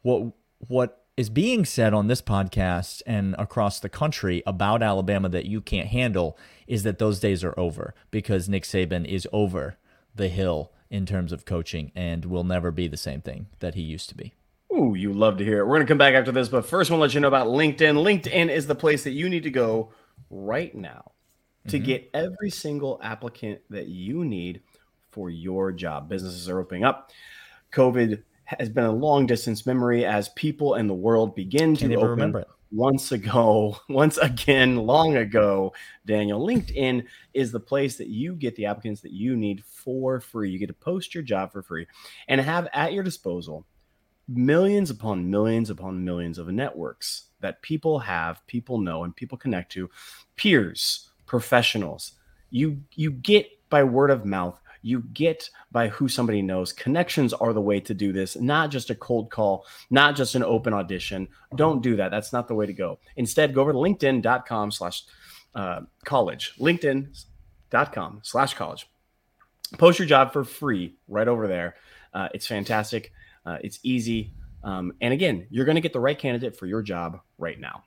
What 0.02 0.34
what 0.60 1.06
is 1.16 1.30
being 1.30 1.64
said 1.64 1.94
on 1.94 2.08
this 2.08 2.22
podcast 2.22 3.02
and 3.06 3.36
across 3.38 3.80
the 3.80 3.90
country 3.90 4.44
about 4.46 4.84
Alabama 4.84 5.30
that 5.30 5.46
you 5.46 5.62
can't 5.62 5.88
handle 5.88 6.38
is 6.68 6.84
that 6.84 7.00
those 7.00 7.20
days 7.20 7.44
are 7.44 7.58
over 7.58 7.94
because 8.12 8.50
Nick 8.50 8.64
Saban 8.64 9.06
is 9.06 9.28
over 9.32 9.78
the 10.14 10.28
hill 10.28 10.74
in 10.90 11.06
terms 11.06 11.32
of 11.32 11.46
coaching 11.46 11.92
and 11.96 12.26
will 12.26 12.44
never 12.44 12.72
be 12.72 12.88
the 12.88 12.98
same 12.98 13.22
thing 13.22 13.48
that 13.60 13.76
he 13.76 13.82
used 13.82 14.10
to 14.10 14.16
be. 14.16 14.34
Ooh, 14.74 14.96
you 14.96 15.14
love 15.14 15.38
to 15.38 15.46
hear 15.46 15.60
it. 15.60 15.66
We're 15.66 15.76
going 15.76 15.86
to 15.86 15.92
come 15.92 16.00
back 16.00 16.16
after 16.16 16.32
this, 16.32 16.50
but 16.50 16.66
first, 16.66 16.90
I 16.90 16.96
want 16.96 17.00
to 17.00 17.04
let 17.04 17.14
you 17.14 17.20
know 17.20 17.28
about 17.28 17.48
LinkedIn. 17.48 17.96
LinkedIn 17.96 18.50
is 18.50 18.66
the 18.66 18.74
place 18.74 19.04
that 19.04 19.12
you 19.12 19.30
need 19.30 19.44
to 19.44 19.52
go 19.52 19.92
right 20.32 20.74
now 20.74 21.12
to 21.68 21.78
mm-hmm. 21.78 21.86
get 21.86 22.10
every 22.14 22.50
single 22.50 23.00
applicant 23.04 23.62
that 23.70 23.88
you 23.88 24.26
need 24.26 24.62
for 25.12 25.30
your 25.30 25.72
job. 25.72 26.10
Businesses 26.10 26.50
are 26.50 26.60
opening 26.60 26.84
up. 26.84 27.12
COVID 27.72 28.24
has 28.46 28.70
been 28.70 28.86
a 28.86 28.92
long 28.92 29.28
distance 29.28 29.66
memory 29.66 30.06
as 30.06 30.30
people 30.30 30.76
in 30.76 30.88
the 30.88 30.94
world 30.94 31.36
begin 31.36 31.76
Can't 31.76 31.92
to 31.92 31.98
open 31.98 32.10
remember 32.10 32.40
it. 32.40 32.48
once 32.72 33.12
ago, 33.12 33.78
once 33.90 34.18
again, 34.18 34.78
long 34.78 35.18
ago, 35.18 35.74
Daniel, 36.06 36.46
LinkedIn 36.46 37.06
is 37.36 37.52
the 37.52 37.60
place 37.60 37.96
that 37.98 38.08
you 38.08 38.34
get 38.34 38.56
the 38.56 38.66
applicants 38.66 39.02
that 39.02 39.14
you 39.14 39.36
need 39.36 39.64
for 39.64 40.20
free. 40.20 40.50
You 40.50 40.58
get 40.58 40.68
to 40.68 40.74
post 40.74 41.14
your 41.14 41.24
job 41.24 41.52
for 41.52 41.62
free 41.62 41.86
and 42.28 42.42
have 42.42 42.68
at 42.74 42.94
your 42.94 43.04
disposal 43.04 43.68
millions 44.28 44.90
upon 44.90 45.30
millions 45.30 45.70
upon 45.70 46.04
millions 46.04 46.38
of 46.38 46.48
networks 46.48 47.30
that 47.42 47.62
people 47.62 48.00
have, 48.00 48.46
people 48.48 48.80
know, 48.80 49.04
and 49.04 49.16
people 49.16 49.38
connect 49.38 49.72
to, 49.74 49.90
peers, 50.36 51.10
professionals. 51.26 52.14
You 52.50 52.82
you 52.96 53.12
get 53.12 53.48
by 53.70 53.84
word 53.84 54.12
of 54.12 54.26
mouth 54.26 54.60
you 54.84 55.02
get 55.14 55.50
by 55.72 55.88
who 55.88 56.08
somebody 56.08 56.42
knows. 56.42 56.72
Connections 56.74 57.34
are 57.34 57.54
the 57.54 57.62
way 57.62 57.80
to 57.80 57.94
do 57.94 58.12
this, 58.12 58.36
not 58.36 58.70
just 58.70 58.90
a 58.90 58.96
cold 58.96 59.32
call, 59.32 59.66
not 59.90 60.16
just 60.16 60.36
an 60.36 60.44
open 60.44 60.74
audition. 60.74 61.28
Don't 61.56 61.82
do 61.82 61.96
that. 61.96 62.12
That's 62.12 62.34
not 62.34 62.48
the 62.48 62.54
way 62.54 62.68
to 62.68 62.74
go. 62.74 63.00
Instead, 63.16 63.56
go 63.56 63.62
over 63.62 63.72
to 63.72 63.78
linkedin.com 63.78 64.72
slash 64.72 65.04
uh, 65.56 65.82
college, 66.04 66.54
linkedin.com 66.60 68.20
slash 68.24 68.54
college. 68.54 68.90
Post 69.78 70.00
your 70.00 70.08
job 70.08 70.34
for 70.34 70.44
free 70.44 70.96
right 71.08 71.28
over 71.28 71.48
there. 71.48 71.76
Uh, 72.14 72.28
it's 72.34 72.46
fantastic. 72.46 73.12
Uh, 73.46 73.58
it's 73.62 73.80
easy. 73.84 74.34
Um, 74.64 74.94
and 75.02 75.14
again, 75.14 75.48
you're 75.50 75.66
going 75.66 75.76
to 75.76 75.82
get 75.82 75.94
the 75.94 76.00
right 76.00 76.18
candidate 76.18 76.56
for 76.56 76.66
your 76.66 76.82
job 76.82 77.20
right 77.38 77.60
now. 77.60 77.84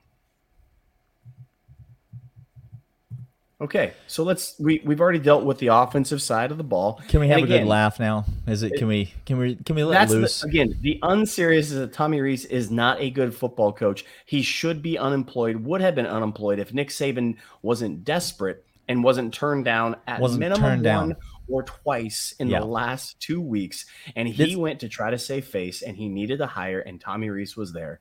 Okay, 3.59 3.93
so 4.05 4.23
let's 4.23 4.55
we 4.59 4.83
we've 4.85 5.01
already 5.01 5.17
dealt 5.17 5.43
with 5.43 5.57
the 5.57 5.67
offensive 5.67 6.21
side 6.21 6.51
of 6.51 6.59
the 6.59 6.63
ball. 6.63 7.01
Can 7.07 7.19
we 7.19 7.27
have 7.29 7.39
And 7.39 7.45
a 7.45 7.47
good 7.47 7.65
laugh 7.65 7.99
now? 7.99 8.23
Is 8.45 8.61
it? 8.61 8.73
Can 8.77 8.87
we? 8.87 9.11
Can 9.25 9.39
we? 9.39 9.55
Can 9.55 9.75
we 9.75 9.83
let 9.83 9.95
That's 9.95 10.11
loose? 10.11 10.41
the, 10.41 10.47
again 10.47 10.77
the 10.81 10.99
unserious 11.01 11.71
is 11.71 11.79
that 11.79 11.91
Tommy 11.91 12.21
Rees 12.21 12.45
is 12.45 12.69
not 12.69 13.01
a 13.01 13.09
good 13.09 13.33
football 13.33 13.73
coach. 13.73 14.05
He 14.27 14.43
should 14.43 14.83
be 14.83 14.95
unemployed. 14.99 15.55
Would 15.55 15.81
have 15.81 15.95
been 15.95 16.05
unemployed 16.05 16.59
if 16.59 16.71
Nick 16.71 16.89
Saban 16.89 17.37
wasn't 17.63 18.03
desperate 18.03 18.63
and 18.87 19.03
wasn't 19.03 19.33
turned 19.33 19.65
down 19.65 19.95
at 20.05 20.19
Wasn't 20.19 20.39
minimum 20.39 20.61
turned 20.61 20.83
down. 20.83 21.15
Or 21.49 21.63
twice 21.63 22.33
in 22.39 22.49
Yeah. 22.49 22.59
the 22.59 22.65
last 22.65 23.19
two 23.19 23.41
weeks. 23.41 23.85
And 24.15 24.27
he 24.27 24.45
This- 24.45 24.55
went 24.55 24.79
to 24.81 24.89
try 24.89 25.11
to 25.11 25.17
save 25.17 25.45
face, 25.45 25.81
and 25.81 25.95
he 25.95 26.09
needed 26.09 26.41
a 26.41 26.47
hire, 26.47 26.79
and 26.79 26.99
Tommy 26.99 27.29
Rees 27.29 27.55
was 27.55 27.73
there. 27.73 27.99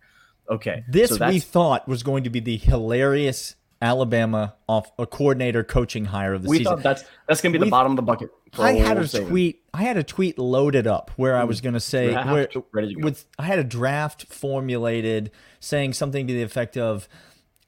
Okay, 0.49 0.85
This 0.89 1.17
so 1.17 1.29
we 1.29 1.41
thought 1.41 1.89
was 1.89 2.03
going 2.03 2.25
to 2.25 2.31
be 2.31 2.41
the 2.41 2.57
hilarious 2.57 3.57
Alabama 3.83 4.55
off 4.69 4.91
a 4.99 5.07
coordinator 5.07 5.63
coaching 5.63 6.07
hire 6.07 6.35
of 6.35 6.43
the 6.45 6.49
we 6.49 6.59
season. 6.59 6.75
thought 6.75 6.83
that's 6.83 7.05
that's 7.29 7.41
gonna 7.41 7.53
be 7.53 7.59
We- 7.59 7.67
the 7.67 7.71
bottom 7.71 7.93
of 7.93 7.97
the 7.97 8.03
bucket. 8.03 8.31
I 8.59 8.73
had 8.73 8.97
a 8.97 9.03
Saban. 9.03 9.29
tweet. 9.29 9.63
I 9.75 9.83
had 9.83 9.97
a 9.97 10.03
tweet 10.03 10.39
loaded 10.39 10.87
up 10.87 11.11
where 11.17 11.37
I 11.37 11.45
was 11.45 11.61
mm. 11.61 11.65
going 11.65 11.75
to 11.75 11.81
say 11.81 12.15
where, 12.15 12.47
to 12.47 12.65
with 12.73 13.27
I 13.39 13.43
had 13.43 13.59
a 13.59 13.65
draft 13.65 14.33
formulated 14.33 15.31
saying 15.61 15.93
something 15.93 16.27
to 16.27 16.33
the 16.33 16.43
effect 16.43 16.79
of 16.79 17.09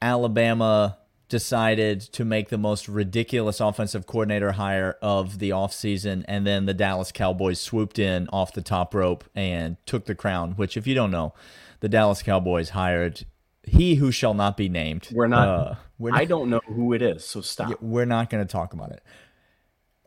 Alabama 0.01 0.97
decided 1.29 2.01
to 2.01 2.25
make 2.25 2.49
the 2.49 2.59
most 2.59 2.89
ridiculous 2.89 3.61
offensive 3.61 4.07
coordinator 4.07 4.53
hire 4.53 4.97
of 5.03 5.39
the 5.39 5.51
offseason 5.51 6.25
and 6.27 6.47
then 6.47 6.67
the 6.67 6.75
Dallas 6.75 7.13
Cowboys 7.13 7.61
swooped 7.61 7.99
in 7.99 8.29
off 8.29 8.53
the 8.53 8.63
top 8.63 8.95
rope 8.95 9.25
and 9.35 9.77
took 9.87 10.07
the 10.07 10.15
crown, 10.15 10.53
which 10.53 10.77
if 10.77 10.87
you 10.87 10.95
don't 10.95 11.11
know, 11.11 11.35
the 11.81 11.89
Dallas 11.89 12.23
Cowboys 12.23 12.71
hired 12.71 13.25
he 13.65 13.97
who 13.97 14.11
shall 14.11 14.35
not 14.35 14.57
be 14.57 14.69
named. 14.69 15.09
We're 15.13 15.27
not. 15.27 15.49
Uh, 15.49 15.75
we're 15.99 16.15
I 16.15 16.25
don't 16.25 16.49
know 16.49 16.61
who 16.67 16.93
it 16.93 17.03
is, 17.03 17.25
so 17.25 17.41
stop. 17.41 17.81
we're 17.83 18.07
not 18.07 18.31
going 18.31 18.45
to 18.45 18.51
talk 18.51 18.73
about 18.73 18.91
it. 18.91 19.03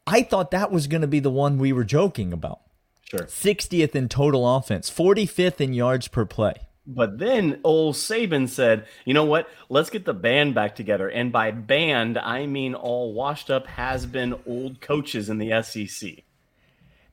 I 0.07 0.23
thought 0.23 0.51
that 0.51 0.71
was 0.71 0.87
going 0.87 1.01
to 1.01 1.07
be 1.07 1.19
the 1.19 1.29
one 1.29 1.57
we 1.57 1.71
were 1.71 1.83
joking 1.83 2.33
about. 2.33 2.61
Sure. 3.03 3.25
60th 3.25 3.93
in 3.93 4.09
total 4.09 4.55
offense, 4.55 4.89
45th 4.89 5.61
in 5.61 5.73
yards 5.73 6.07
per 6.07 6.25
play. 6.25 6.53
But 6.87 7.19
then 7.19 7.59
old 7.63 7.95
Saban 7.95 8.49
said, 8.49 8.85
you 9.05 9.13
know 9.13 9.23
what? 9.25 9.47
Let's 9.69 9.89
get 9.89 10.05
the 10.05 10.13
band 10.13 10.55
back 10.55 10.75
together. 10.75 11.07
And 11.07 11.31
by 11.31 11.51
band, 11.51 12.17
I 12.17 12.47
mean 12.47 12.73
all 12.73 13.13
washed 13.13 13.51
up 13.51 13.67
has 13.67 14.05
been 14.05 14.39
old 14.47 14.81
coaches 14.81 15.29
in 15.29 15.37
the 15.37 15.61
SEC. 15.61 16.23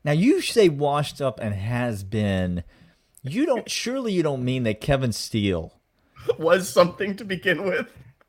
Now 0.04 0.12
you 0.12 0.40
say 0.40 0.68
washed 0.68 1.20
up 1.20 1.38
and 1.40 1.54
has 1.54 2.02
been. 2.02 2.64
You 3.22 3.44
don't 3.44 3.68
surely 3.68 4.12
you 4.12 4.22
don't 4.22 4.44
mean 4.44 4.62
that 4.62 4.80
Kevin 4.80 5.12
Steele, 5.12 5.74
Was 6.38 6.68
something 6.68 7.16
to 7.16 7.24
begin 7.24 7.64
with. 7.64 7.88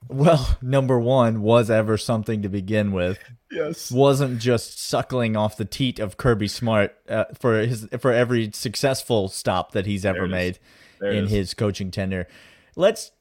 well, 0.09 0.57
number 0.61 0.99
1 0.99 1.41
was 1.41 1.69
ever 1.69 1.97
something 1.97 2.41
to 2.41 2.49
begin 2.49 2.91
with. 2.91 3.19
Yes. 3.51 3.91
Wasn't 3.91 4.39
just 4.39 4.79
suckling 4.79 5.37
off 5.37 5.57
the 5.57 5.65
teat 5.65 5.99
of 5.99 6.17
Kirby 6.17 6.47
Smart 6.47 6.95
uh, 7.07 7.25
for 7.39 7.59
his 7.59 7.87
for 7.99 8.11
every 8.11 8.51
successful 8.51 9.27
stop 9.29 9.71
that 9.71 9.85
he's 9.85 10.05
ever 10.05 10.25
it 10.25 10.31
is. 10.33 10.59
There 10.99 11.11
in 11.11 11.25
is. 11.25 11.31
his 11.31 11.53
coaching 11.53 11.91
tenure. 11.91 12.27
Let's 12.75 13.11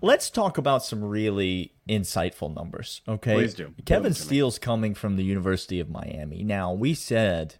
let's 0.00 0.30
talk 0.30 0.58
about 0.58 0.84
some 0.84 1.04
really 1.04 1.74
insightful 1.88 2.54
numbers. 2.54 3.02
Okay, 3.08 3.34
Please 3.34 3.54
do. 3.54 3.74
Kevin 3.84 4.04
them 4.04 4.14
to 4.14 4.20
me. 4.20 4.24
Steele's 4.26 4.58
coming 4.58 4.94
from 4.94 5.16
the 5.16 5.24
University 5.24 5.80
of 5.80 5.88
Miami. 5.90 6.42
Now 6.42 6.72
we 6.72 6.94
said 6.94 7.56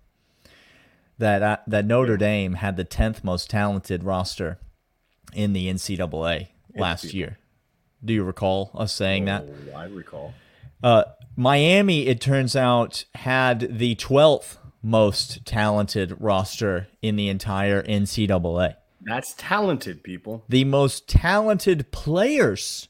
that 1.18 1.42
uh, 1.42 1.56
that 1.66 1.84
Notre 1.84 2.16
Dame 2.16 2.54
had 2.54 2.76
the 2.76 2.84
tenth 2.84 3.22
most 3.22 3.50
talented 3.50 4.04
roster 4.04 4.58
in 5.34 5.52
the 5.52 5.68
NCAA 5.68 6.48
last 6.74 7.02
people. 7.02 7.18
year. 7.18 7.38
Do 8.04 8.12
you 8.12 8.24
recall 8.24 8.70
us 8.74 8.92
saying 8.92 9.26
that? 9.26 9.44
Oh, 9.46 9.76
I 9.76 9.84
recall. 9.84 10.34
Uh, 10.82 11.04
Miami, 11.36 12.06
it 12.06 12.20
turns 12.20 12.56
out, 12.56 13.04
had 13.14 13.78
the 13.78 13.94
12th 13.96 14.56
most 14.82 15.44
talented 15.44 16.16
roster 16.18 16.88
in 17.02 17.16
the 17.16 17.28
entire 17.28 17.82
NCAA. 17.82 18.76
That's 19.10 19.34
talented, 19.34 20.02
people. 20.02 20.44
The 20.48 20.64
most 20.64 21.08
talented 21.08 21.90
players 21.90 22.88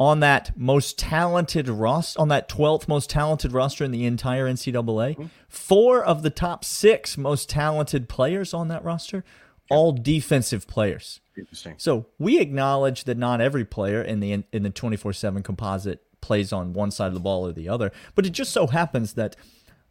on 0.00 0.20
that 0.20 0.56
most 0.56 0.98
talented 0.98 1.68
roster, 1.68 2.18
on 2.18 2.28
that 2.28 2.48
12th 2.48 2.88
most 2.88 3.10
talented 3.10 3.52
roster 3.52 3.84
in 3.84 3.90
the 3.90 4.06
entire 4.06 4.46
NCAA. 4.46 4.74
Mm-hmm. 4.74 5.26
Four 5.48 6.02
of 6.02 6.22
the 6.22 6.30
top 6.30 6.64
six 6.64 7.18
most 7.18 7.50
talented 7.50 8.08
players 8.08 8.54
on 8.54 8.68
that 8.68 8.82
roster, 8.82 9.24
all 9.70 9.92
defensive 9.92 10.66
players. 10.66 11.20
Interesting. 11.36 11.74
So 11.76 12.06
we 12.18 12.40
acknowledge 12.40 13.04
that 13.04 13.18
not 13.18 13.40
every 13.42 13.64
player 13.64 14.02
in 14.02 14.20
the 14.20 14.44
in 14.52 14.62
the 14.62 14.70
twenty 14.70 14.96
four 14.96 15.12
seven 15.12 15.42
composite 15.42 16.02
plays 16.22 16.52
on 16.52 16.72
one 16.72 16.90
side 16.90 17.08
of 17.08 17.14
the 17.14 17.20
ball 17.20 17.46
or 17.46 17.52
the 17.52 17.68
other, 17.68 17.92
but 18.14 18.26
it 18.26 18.30
just 18.30 18.52
so 18.52 18.66
happens 18.68 19.14
that 19.14 19.36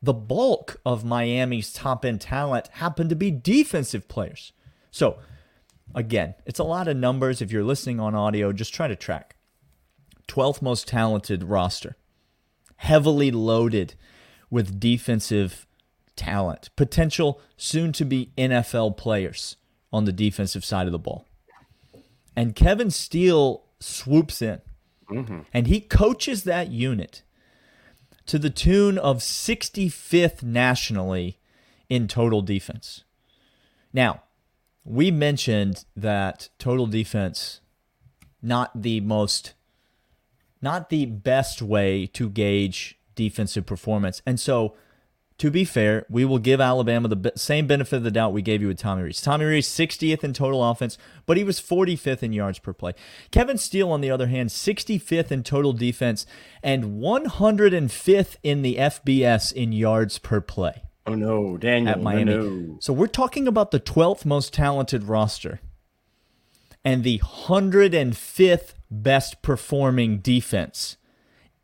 the 0.01 0.13
bulk 0.13 0.79
of 0.85 1.03
Miami's 1.03 1.71
top 1.71 2.03
end 2.03 2.21
talent 2.21 2.67
happen 2.73 3.09
to 3.09 3.15
be 3.15 3.31
defensive 3.31 4.07
players. 4.07 4.53
So 4.91 5.19
again, 5.95 6.35
it's 6.45 6.59
a 6.59 6.63
lot 6.63 6.87
of 6.87 6.97
numbers. 6.97 7.41
If 7.41 7.51
you're 7.51 7.63
listening 7.63 7.99
on 7.99 8.15
audio, 8.15 8.51
just 8.51 8.73
try 8.73 8.87
to 8.87 8.95
track. 8.95 9.35
Twelfth 10.27 10.61
most 10.61 10.87
talented 10.87 11.43
roster, 11.43 11.95
heavily 12.77 13.31
loaded 13.31 13.95
with 14.49 14.79
defensive 14.79 15.65
talent, 16.15 16.69
potential 16.75 17.41
soon 17.57 17.91
to 17.93 18.05
be 18.05 18.31
NFL 18.37 18.97
players 18.97 19.55
on 19.91 20.05
the 20.05 20.11
defensive 20.11 20.63
side 20.63 20.85
of 20.85 20.91
the 20.91 20.99
ball. 20.99 21.25
And 22.35 22.55
Kevin 22.55 22.91
Steele 22.91 23.63
swoops 23.79 24.41
in 24.41 24.61
mm-hmm. 25.09 25.39
and 25.53 25.67
he 25.67 25.81
coaches 25.81 26.43
that 26.43 26.69
unit 26.69 27.23
to 28.25 28.37
the 28.37 28.49
tune 28.49 28.97
of 28.97 29.17
65th 29.17 30.43
nationally 30.43 31.39
in 31.89 32.07
total 32.07 32.41
defense. 32.41 33.03
Now, 33.91 34.23
we 34.83 35.11
mentioned 35.11 35.85
that 35.95 36.49
total 36.57 36.87
defense 36.87 37.61
not 38.41 38.81
the 38.81 39.01
most 39.01 39.53
not 40.61 40.89
the 40.89 41.05
best 41.05 41.61
way 41.61 42.05
to 42.07 42.29
gauge 42.29 42.99
defensive 43.15 43.65
performance. 43.65 44.21
And 44.25 44.39
so 44.39 44.75
to 45.37 45.49
be 45.49 45.63
fair, 45.63 46.05
we 46.09 46.25
will 46.25 46.37
give 46.37 46.59
Alabama 46.59 47.07
the 47.07 47.31
same 47.35 47.65
benefit 47.65 47.95
of 47.95 48.03
the 48.03 48.11
doubt 48.11 48.33
we 48.33 48.41
gave 48.41 48.61
you 48.61 48.67
with 48.67 48.77
Tommy 48.77 49.03
Rees. 49.03 49.21
Tommy 49.21 49.45
Rees, 49.45 49.67
60th 49.69 50.21
in 50.21 50.33
total 50.33 50.69
offense, 50.69 50.97
but 51.25 51.37
he 51.37 51.45
was 51.45 51.61
45th 51.61 52.21
in 52.21 52.33
yards 52.33 52.59
per 52.59 52.73
play. 52.73 52.91
Kevin 53.31 53.57
Steele, 53.57 53.89
on 53.89 54.01
the 54.01 54.11
other 54.11 54.27
hand, 54.27 54.49
65th 54.49 55.31
in 55.31 55.43
total 55.43 55.71
defense 55.71 56.25
and 56.61 57.01
105th 57.01 58.35
in 58.43 58.63
the 58.63 58.75
FBS 58.75 59.53
in 59.53 59.71
yards 59.71 60.19
per 60.19 60.41
play 60.41 60.83
Oh 61.09 61.15
no, 61.15 61.57
Daniel. 61.57 61.93
at 61.93 62.01
Miami. 62.01 62.35
No. 62.35 62.77
So 62.79 62.93
we're 62.93 63.07
talking 63.07 63.47
about 63.47 63.71
the 63.71 63.79
12th 63.79 64.25
most 64.25 64.53
talented 64.53 65.05
roster 65.05 65.59
and 66.85 67.03
the 67.03 67.19
105th 67.19 68.73
best 68.91 69.41
performing 69.41 70.19
defense 70.19 70.97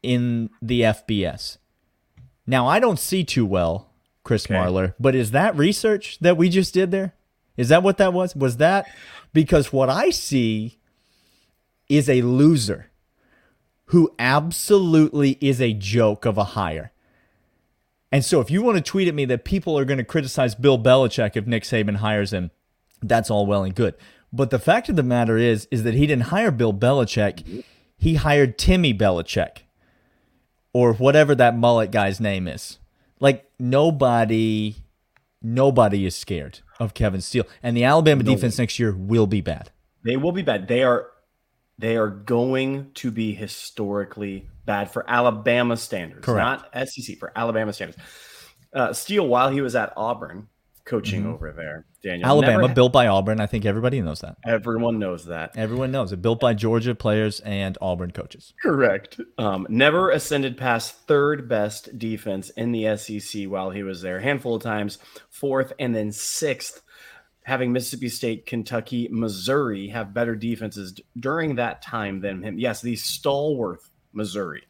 in 0.02 0.50
the 0.62 0.82
FBS. 0.82 1.58
Now, 2.48 2.68
I 2.68 2.80
don't 2.80 3.00
see 3.00 3.24
too 3.24 3.46
well, 3.46 3.92
Chris 4.24 4.48
Marler, 4.48 4.94
but 5.00 5.16
is 5.16 5.32
that 5.32 5.56
research 5.56 6.20
that 6.20 6.38
we 6.38 6.50
just 6.50 6.74
did 6.74 6.92
there? 6.92 7.14
Is 7.58 7.70
that 7.70 7.84
what 7.84 7.98
that 7.98 8.14
was? 8.14 8.36
Was 8.36 8.58
that 8.58 8.88
because 9.34 9.72
what 9.72 9.90
I 9.90 10.10
see 10.10 10.80
is 11.88 12.10
a 12.10 12.22
loser 12.22 12.92
who 13.86 14.14
absolutely 14.18 15.38
is 15.42 15.62
a 15.62 15.74
joke 15.74 16.26
of 16.26 16.38
a 16.38 16.44
hire. 16.44 16.92
And 18.16 18.24
so 18.24 18.40
if 18.40 18.50
you 18.50 18.62
want 18.62 18.78
to 18.78 18.82
tweet 18.82 19.10
at 19.10 19.14
me 19.14 19.26
that 19.26 19.44
people 19.44 19.78
are 19.78 19.84
going 19.84 19.98
to 19.98 20.04
criticize 20.06 20.56
Bill 20.56 20.80
Belichick 20.80 21.36
if 21.36 21.46
Nick 21.46 21.64
Saban 21.64 21.98
hires 21.98 22.32
him, 22.32 22.50
That's 23.02 23.30
all 23.30 23.46
well 23.46 23.66
and 23.66 23.76
good. 23.76 23.94
But 24.32 24.52
the 24.52 24.58
fact 24.58 24.88
of 24.88 24.96
the 24.96 25.04
matter 25.04 25.36
is, 25.36 25.68
is 25.70 25.84
that 25.84 25.96
he 25.96 26.08
didn't 26.08 26.28
hire 26.28 26.50
Bill 26.50 26.74
Belichick. 26.74 27.66
He 27.98 28.16
hired 28.16 28.58
Timmy 28.58 28.94
Belichick, 28.94 29.64
or 30.72 30.94
whatever 30.94 31.36
that 31.36 31.58
mullet 31.58 31.92
guy's 31.92 32.22
name 32.22 32.48
is. 32.48 32.80
Like 33.20 33.52
nobody, 33.60 34.76
nobody 35.42 36.06
is 36.06 36.16
scared 36.16 36.60
of 36.80 36.94
Kevin 36.94 37.20
Steele, 37.20 37.46
and 37.62 37.76
the 37.76 37.84
Alabama 37.84 38.24
defense 38.24 38.58
next 38.58 38.80
year 38.80 38.96
will 38.96 39.28
be 39.28 39.42
bad. 39.42 39.72
They 40.06 40.16
will 40.16 40.32
be 40.32 40.42
bad. 40.42 40.70
They 40.70 40.84
are 40.84 41.12
they 41.78 41.98
are 41.98 42.10
going 42.10 42.92
to 42.94 43.12
be 43.12 43.34
historically 43.34 44.48
bad 44.66 44.92
for 44.92 45.10
Alabama 45.10 45.78
standards, 45.78 46.26
Correct. 46.26 46.64
not 46.74 46.88
SEC 46.90 47.18
for 47.18 47.32
Alabama 47.36 47.72
standards. 47.74 48.02
Uh, 48.74 48.92
Steele, 48.94 49.28
while 49.28 49.50
he 49.50 49.62
was 49.62 49.76
at 49.76 49.94
Auburn 49.96 50.48
coaching 50.84 51.26
over 51.26 51.52
there, 51.52 51.86
Daniel, 52.04 52.28
Alabama, 52.30 52.68
built 52.68 52.92
by 52.94 53.08
Auburn. 53.08 53.40
I 53.40 53.48
think 53.48 53.66
everybody 53.66 54.00
knows 54.02 54.20
that. 54.22 54.36
everyone 54.46 55.00
knows 55.00 55.26
that. 55.26 55.58
Everyone 55.58 55.92
knows 55.92 56.12
it. 56.12 56.22
Built 56.22 56.40
by 56.40 56.54
Georgia 56.54 56.94
players 56.94 57.40
and 57.40 57.78
Auburn 57.82 58.12
coaches. 58.12 58.54
Correct. 58.62 59.20
Um, 59.38 59.66
never 59.70 60.12
ascended 60.12 60.58
past 60.58 61.08
third 61.08 61.48
best 61.50 61.98
defense 61.98 62.50
in 62.52 62.72
the 62.72 62.96
SEC 62.98 63.46
while 63.46 63.72
he 63.72 63.82
was 63.84 64.02
there. 64.02 64.20
handful 64.20 64.56
of 64.56 64.62
times, 64.62 65.00
fourth 65.30 65.74
and 65.80 65.96
then 65.96 66.12
sixth. 66.12 66.82
Having 67.44 67.74
Mississippi 67.74 68.10
State, 68.10 68.46
Kentucky, 68.48 69.08
Missouri 69.12 69.90
have 69.90 70.16
better 70.16 70.36
defenses 70.36 70.94
d- 70.94 71.06
during 71.20 71.56
that 71.56 71.82
time 71.84 72.20
than 72.20 72.42
him. 72.42 72.58
Yes, 72.58 72.82
the 72.82 72.96
stalwart 72.96 73.82
Missouri. 74.16 74.64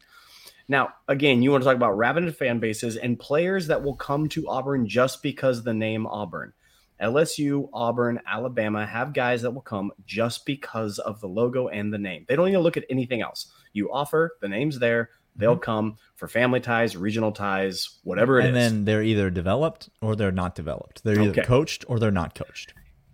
Now, 0.68 0.90
again, 1.08 1.42
you 1.42 1.52
want 1.52 1.64
to 1.64 1.66
talk 1.66 1.75
about 1.75 1.98
rabid 1.98 2.36
fan 2.36 2.60
bases 2.60 2.98
and 2.98 3.20
players 3.20 3.68
that 3.68 3.84
will 3.84 3.96
come 3.96 4.28
to 4.30 4.50
Auburn 4.50 4.88
just 4.88 5.22
because 5.22 5.64
the 5.64 5.74
name 5.74 6.08
Auburn. 6.08 6.54
LSU, 7.02 7.70
Auburn, 7.74 8.20
Alabama 8.25 8.86
have 8.86 9.14
guys 9.14 9.42
that 9.42 9.52
will 9.52 9.62
come 9.62 9.92
just 10.06 10.46
because 10.46 10.98
of 11.00 11.20
the 11.20 11.28
logo 11.28 11.68
and 11.68 11.94
the 11.94 11.98
name. 11.98 12.25
They 12.28 12.36
don't 12.36 12.48
even 12.48 12.62
look 12.62 12.78
at 12.78 12.86
anything 12.90 13.22
else. 13.22 13.52
You 13.74 13.92
offer, 13.92 14.38
the 14.42 14.48
name's 14.48 14.80
there, 14.80 15.10
they'll 15.36 15.54
mm-hmm. 15.54 15.62
come 15.62 15.98
for 16.16 16.28
family 16.28 16.62
ties, 16.62 16.96
regional 16.96 17.32
ties, 17.32 18.00
whatever 18.04 18.40
it 18.40 18.44
is. 18.44 18.48
and 18.48 18.56
then 18.56 18.86
they're 18.86 19.04
either 19.04 19.30
developed 19.30 19.90
or 20.02 20.16
they're 20.16 20.32
not 20.32 20.56
developed. 20.56 21.04
They're 21.04 21.22
either 21.22 21.44
coached 21.44 21.84
or 21.88 22.00
they're 22.00 22.12
not 22.12 22.34
coached. 22.34 22.74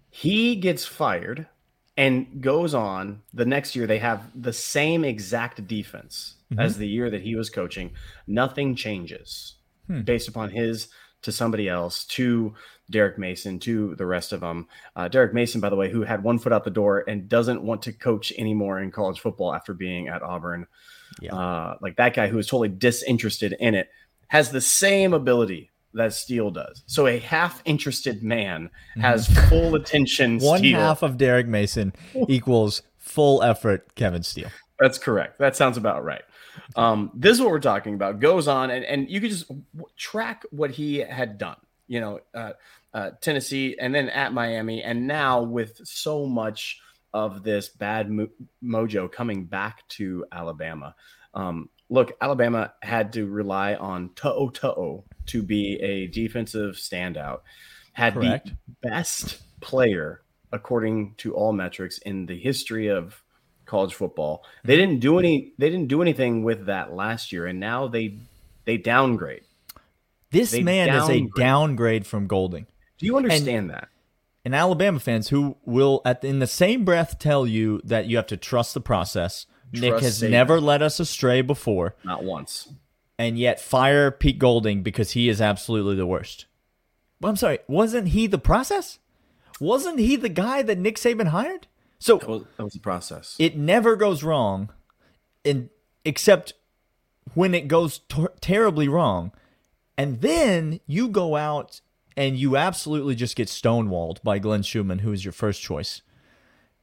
he 0.10 0.56
gets 0.56 0.86
fired 0.86 1.48
and 2.02 2.42
goes 2.42 2.74
on 2.74 3.22
the 3.32 3.46
next 3.46 3.76
year 3.76 3.86
they 3.86 4.00
have 4.00 4.24
the 4.34 4.52
same 4.52 5.06
exact 5.06 5.68
defense 5.68 6.36
as 6.58 6.78
the 6.78 6.88
year 6.88 7.10
that 7.12 7.22
he 7.22 7.36
was 7.36 7.50
coaching. 7.50 7.92
Nothing 8.28 8.76
changes 8.76 9.56
based 10.04 10.28
upon 10.28 10.50
his 10.50 10.88
to 11.22 11.32
somebody 11.32 11.70
else 11.70 12.06
to 12.06 12.54
derek 12.90 13.18
mason 13.18 13.60
to 13.60 13.94
the 13.96 14.06
rest 14.06 14.34
of 14.34 14.40
them 14.40 14.68
uh, 14.96 15.08
derek 15.08 15.34
mason 15.34 15.62
by 15.62 15.70
the 15.70 15.76
way 15.76 15.90
who 15.90 16.02
had 16.02 16.24
one 16.24 16.40
foot 16.40 16.52
out 16.52 16.64
the 16.64 16.72
door 16.72 17.04
and 17.08 17.30
doesn't 17.30 17.62
want 17.62 17.82
to 17.82 17.94
coach 17.94 18.34
anymore 18.38 18.80
in 18.80 18.90
college 18.90 19.20
football 19.20 19.54
after 19.54 19.74
being 19.74 20.08
at 20.08 20.24
auburn. 20.24 20.66
Yeah. 21.22 21.36
uh, 21.36 21.78
like 21.82 21.98
that 21.98 22.14
guy 22.14 22.28
who 22.28 22.40
is 22.40 22.48
totally 22.48 22.70
disinterested 22.70 23.56
in 23.60 23.76
it 23.76 23.90
has 24.30 24.52
the 24.52 24.62
same 24.62 25.14
ability 25.14 25.71
that 25.94 26.14
Steele 26.14 26.52
does. 26.52 26.84
So 26.86 27.08
a 27.08 27.20
half 27.20 27.62
interested 27.66 28.24
man 28.24 28.70
has 28.96 29.28
full 29.50 29.76
attention. 29.76 30.38
One 30.42 30.60
Steele. 30.60 30.80
half 30.80 31.04
of 31.04 31.18
Derek 31.18 31.48
Mason 31.48 31.94
equals 32.28 32.82
full 32.98 33.44
effort 33.44 33.96
Kevin 33.96 34.24
Steele. 34.24 34.50
That's 34.80 34.98
correct. 34.98 35.40
That 35.40 35.56
sounds 35.56 35.78
about 35.78 36.04
right. 36.04 36.24
Um, 36.76 37.12
this 37.14 37.34
is 37.36 37.42
what 37.42 37.52
we're 37.52 37.60
talking 37.60 37.94
about. 37.94 38.20
Goes 38.20 38.48
on, 38.48 38.72
and, 38.72 38.84
and 38.86 39.10
you 39.10 39.22
could 39.22 39.30
just 39.30 39.48
w- 39.48 39.64
track 39.98 40.44
what 40.52 40.72
he 40.72 40.98
had 40.98 41.38
done. 41.38 41.58
You 41.88 42.00
know, 42.00 42.20
uh, 42.34 42.54
uh, 42.94 43.12
Tennessee, 43.22 43.78
and 43.80 43.94
then 43.94 44.10
at 44.10 44.34
Miami, 44.34 44.82
and 44.84 45.08
now 45.08 45.42
with 45.42 45.80
so 45.84 46.26
much 46.26 46.80
of 47.14 47.44
this 47.44 47.70
bad 47.70 48.10
mo- 48.10 48.30
mojo 48.64 49.12
coming 49.12 49.46
back 49.46 49.88
to 49.90 50.26
Alabama. 50.32 50.96
Um, 51.34 51.70
look, 51.92 52.14
Alabama 52.22 52.74
had 52.82 53.14
to 53.14 53.28
rely 53.28 53.76
on 53.76 54.10
To'o 54.16 54.50
To'o 54.50 55.04
to 55.28 55.44
be 55.44 55.76
a 55.76 56.08
defensive 56.08 56.76
standout. 56.76 57.42
Had 57.94 58.14
Correct. 58.14 58.48
the 58.48 58.90
best 58.90 59.42
player, 59.60 60.22
according 60.52 61.14
to 61.18 61.36
all 61.36 61.52
metrics, 61.52 62.00
in 62.00 62.26
the 62.26 62.40
history 62.40 62.88
of 62.88 63.22
college 63.66 63.94
football. 63.94 64.44
They 64.64 64.78
didn't 64.78 65.00
do 65.00 65.20
any. 65.20 65.54
They 65.58 65.70
didn't 65.70 65.88
do 65.90 66.02
anything 66.02 66.44
with 66.44 66.66
that 66.66 66.94
last 66.94 67.32
year, 67.32 67.46
and 67.46 67.60
now 67.60 67.88
they 67.88 68.18
they 68.66 68.78
downgrade. 68.78 69.44
This 70.32 70.52
They 70.52 70.64
man 70.64 70.88
is 70.90 71.10
a 71.10 71.20
downgrade. 71.20 71.30
downgrade 71.36 72.08
from 72.08 72.28
Golding. 72.28 72.66
Do 72.98 73.06
you 73.06 73.18
understand 73.18 73.70
that? 73.70 73.90
And 74.46 74.56
Alabama 74.56 75.00
fans 75.00 75.28
who 75.28 75.58
will, 75.66 76.02
at 76.06 76.24
in 76.24 76.40
the 76.40 76.48
same 76.48 76.86
breath, 76.86 77.20
tell 77.20 77.46
you 77.46 77.82
that 77.84 78.08
you 78.08 78.16
have 78.16 78.28
to 78.28 78.38
trust 78.38 78.74
the 78.74 78.82
process. 78.82 79.46
Nick 79.74 79.90
Trust 79.92 80.04
has 80.06 80.22
Saban. 80.22 80.30
never 80.32 80.60
led 80.62 80.82
us 80.82 81.00
astray 81.00 81.42
before, 81.42 81.96
Not 82.04 82.24
once. 82.24 82.70
and 83.18 83.38
yet 83.40 83.60
fire 83.60 84.12
Pete 84.12 84.40
Golding 84.40 84.84
because 84.84 85.12
he 85.12 85.30
is 85.30 85.40
absolutely 85.42 85.96
the 85.96 86.06
worst. 86.06 86.46
Well, 87.20 87.30
I'm 87.30 87.36
sorry, 87.36 87.60
wasn't 87.68 88.10
he 88.10 88.28
the 88.28 88.38
process? 88.40 89.00
Wasn't 89.60 90.00
he 90.00 90.16
the 90.16 90.30
guy 90.30 90.62
that 90.64 90.78
Nick 90.80 90.96
Saban 90.96 91.28
hired? 91.28 91.68
So 92.00 92.18
That 92.18 92.28
was, 92.30 92.44
that 92.58 92.64
was 92.64 92.74
the 92.74 92.80
process. 92.80 93.36
it 93.38 93.56
never 93.56 93.96
goes 93.96 94.24
wrong 94.24 94.70
in 95.44 95.70
except 96.04 96.54
when 97.36 97.54
it 97.54 97.68
goes 97.68 98.00
ter- 98.10 98.34
terribly 98.42 98.88
wrong 98.88 99.32
and 99.98 100.20
then 100.22 100.80
you 100.88 101.08
go 101.08 101.36
out 101.36 101.80
and 102.18 102.36
you 102.38 102.58
absolutely 102.58 103.14
just 103.14 103.36
get 103.36 103.48
stonewalled 103.48 104.22
by 104.24 104.40
Glenn 104.40 104.64
Schumann 104.64 105.00
who 105.00 105.12
is 105.12 105.24
your 105.24 105.32
first 105.32 105.62
choice 105.62 106.02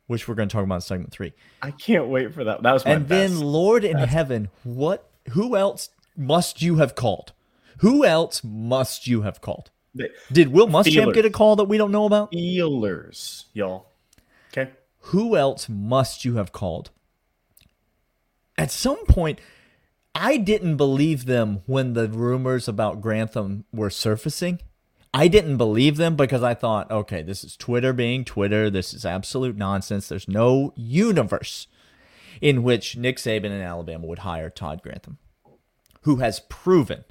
which 0.08 0.26
we're 0.28 0.34
going 0.34 0.48
to 0.48 0.52
talk 0.52 0.64
about 0.64 0.74
in 0.74 0.80
segment 0.80 1.12
3 1.12 1.32
I 1.62 1.70
can't 1.70 2.08
wait 2.08 2.34
for 2.34 2.44
that. 2.44 2.62
That 2.62 2.72
was 2.72 2.84
my 2.84 2.90
and 2.92 3.08
best. 3.08 3.32
then 3.34 3.40
lord 3.40 3.84
in 3.84 3.96
heaven 3.96 4.48
what 4.64 5.08
who 5.30 5.56
else 5.56 5.90
must 6.16 6.60
you 6.60 6.76
have 6.76 6.94
called 6.94 7.32
who 7.78 8.04
else 8.04 8.42
must 8.44 9.06
you 9.06 9.22
have 9.22 9.40
called 9.40 9.70
did 10.30 10.48
Will 10.48 10.68
Muschamp 10.68 11.14
get 11.14 11.24
a 11.24 11.30
call 11.30 11.56
that 11.56 11.64
we 11.64 11.76
don't 11.78 11.90
know 11.90 12.04
about 12.04 12.30
Steelers, 12.30 13.44
y'all. 13.52 13.86
Okay. 14.52 14.70
who 15.00 15.36
else 15.36 15.68
must 15.68 16.24
you 16.24 16.36
have 16.36 16.52
called? 16.52 16.90
At 18.56 18.70
some 18.70 19.04
point, 19.06 19.40
I 20.14 20.36
didn't 20.36 20.76
believe 20.76 21.26
them 21.26 21.62
when 21.66 21.94
the 21.94 22.08
rumors 22.08 22.68
about 22.68 23.00
Grantham 23.00 23.64
were 23.72 23.90
surfacing. 23.90 24.60
I 25.14 25.28
didn't 25.28 25.56
believe 25.56 25.96
them 25.96 26.16
because 26.16 26.42
I 26.42 26.54
thought, 26.54 26.90
okay, 26.90 27.22
this 27.22 27.42
is 27.42 27.56
Twitter 27.56 27.92
being 27.92 28.24
Twitter. 28.24 28.68
This 28.70 28.92
is 28.92 29.04
absolute 29.06 29.56
nonsense. 29.56 30.08
There's 30.08 30.28
no 30.28 30.72
universe 30.76 31.66
in 32.40 32.62
which 32.62 32.96
Nick 32.96 33.16
Saban 33.16 33.46
and 33.46 33.62
Alabama 33.62 34.06
would 34.06 34.20
hire 34.20 34.50
Todd 34.50 34.82
Grantham, 34.82 35.18
who 36.02 36.16
has 36.16 36.40
proven 36.48 37.04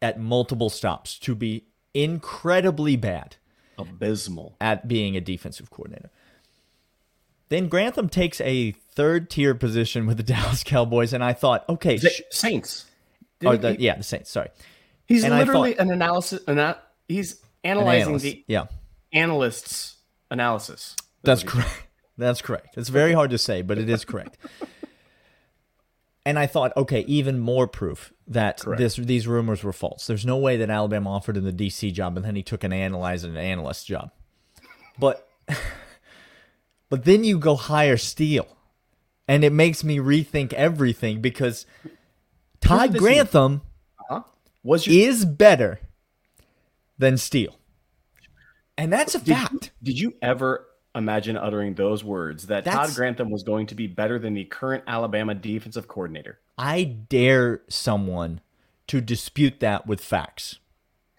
at 0.00 0.20
multiple 0.20 0.68
stops 0.70 1.18
to 1.20 1.34
be 1.34 1.64
incredibly 1.94 2.96
bad 2.96 3.36
Abysmal. 3.78 4.54
at 4.60 4.86
being 4.86 5.16
a 5.16 5.20
defensive 5.20 5.70
coordinator. 5.70 6.10
Then 7.48 7.68
Grantham 7.68 8.08
takes 8.08 8.40
a 8.42 8.72
third 8.72 9.28
tier 9.30 9.54
position 9.54 10.06
with 10.06 10.16
the 10.16 10.22
Dallas 10.34 10.62
Cowboys, 10.64 11.12
and 11.12 11.24
I 11.24 11.32
thought, 11.32 11.64
okay, 11.68 11.96
The 11.96 12.10
Saints. 12.30 12.84
oh, 13.44 13.52
Didn't 13.52 13.62
the, 13.62 13.72
he- 13.74 13.84
yeah, 13.86 13.96
the 13.96 14.02
Saints. 14.04 14.30
Sorry, 14.30 14.48
He's 15.06 15.24
and 15.24 15.34
literally 15.36 15.72
thought- 15.74 15.86
an 15.86 15.92
analysis. 15.92 16.42
An, 16.46 16.74
he's 17.12 17.40
analyzing 17.64 18.02
analyst. 18.02 18.24
the 18.24 18.44
yeah, 18.46 18.64
analyst's 19.12 19.96
analysis. 20.30 20.96
that's 21.22 21.42
correct. 21.42 21.70
That's 22.18 22.42
correct. 22.42 22.76
It's 22.76 22.90
very 22.90 23.14
hard 23.14 23.30
to 23.30 23.38
say, 23.38 23.62
but 23.62 23.78
it 23.78 23.88
is 23.88 24.04
correct. 24.04 24.36
and 26.26 26.38
I 26.38 26.46
thought, 26.46 26.76
okay, 26.76 27.00
even 27.08 27.38
more 27.38 27.66
proof 27.66 28.12
that 28.28 28.60
Correct. 28.60 28.78
this 28.78 28.96
these 28.96 29.26
rumors 29.26 29.64
were 29.64 29.72
false. 29.72 30.06
There's 30.06 30.26
no 30.26 30.36
way 30.36 30.58
that 30.58 30.68
Alabama 30.70 31.10
offered 31.10 31.38
him 31.38 31.44
the 31.44 31.52
DC 31.52 31.90
job 31.92 32.16
and 32.16 32.24
then 32.24 32.36
he 32.36 32.42
took 32.42 32.64
an 32.64 32.72
analyzer 32.72 33.28
and 33.28 33.36
an 33.38 33.42
analyst 33.42 33.86
job. 33.86 34.10
But 34.98 35.26
but 36.90 37.04
then 37.04 37.24
you 37.24 37.38
go 37.38 37.56
hire 37.56 37.96
Steele. 37.96 38.56
And 39.26 39.42
it 39.42 39.52
makes 39.52 39.82
me 39.82 39.96
rethink 39.98 40.52
everything 40.52 41.20
because 41.22 41.64
Todd 42.60 42.96
Grantham 42.98 43.62
Huh? 44.08 44.22
Was 44.62 44.86
your 44.86 45.08
is 45.08 45.24
better 45.24 45.80
than 47.02 47.18
Steele. 47.18 47.58
And 48.78 48.90
that's 48.92 49.14
a 49.14 49.18
Did 49.18 49.28
you- 49.28 49.34
fact. 49.34 49.70
Did 49.82 49.98
you 49.98 50.14
ever 50.22 50.66
imagine 50.94 51.36
uttering 51.36 51.74
those 51.74 52.02
words 52.04 52.46
that 52.46 52.64
Todd 52.64 52.90
Grantham 52.94 53.30
was 53.30 53.42
going 53.42 53.66
to 53.66 53.74
be 53.74 53.86
better 53.86 54.18
than 54.18 54.34
the 54.34 54.44
current 54.44 54.84
Alabama 54.86 55.34
defensive 55.34 55.88
coordinator? 55.88 56.38
I 56.56 56.84
dare 56.84 57.62
someone 57.68 58.40
to 58.86 59.00
dispute 59.00 59.60
that 59.60 59.86
with 59.86 60.00
facts. 60.02 60.58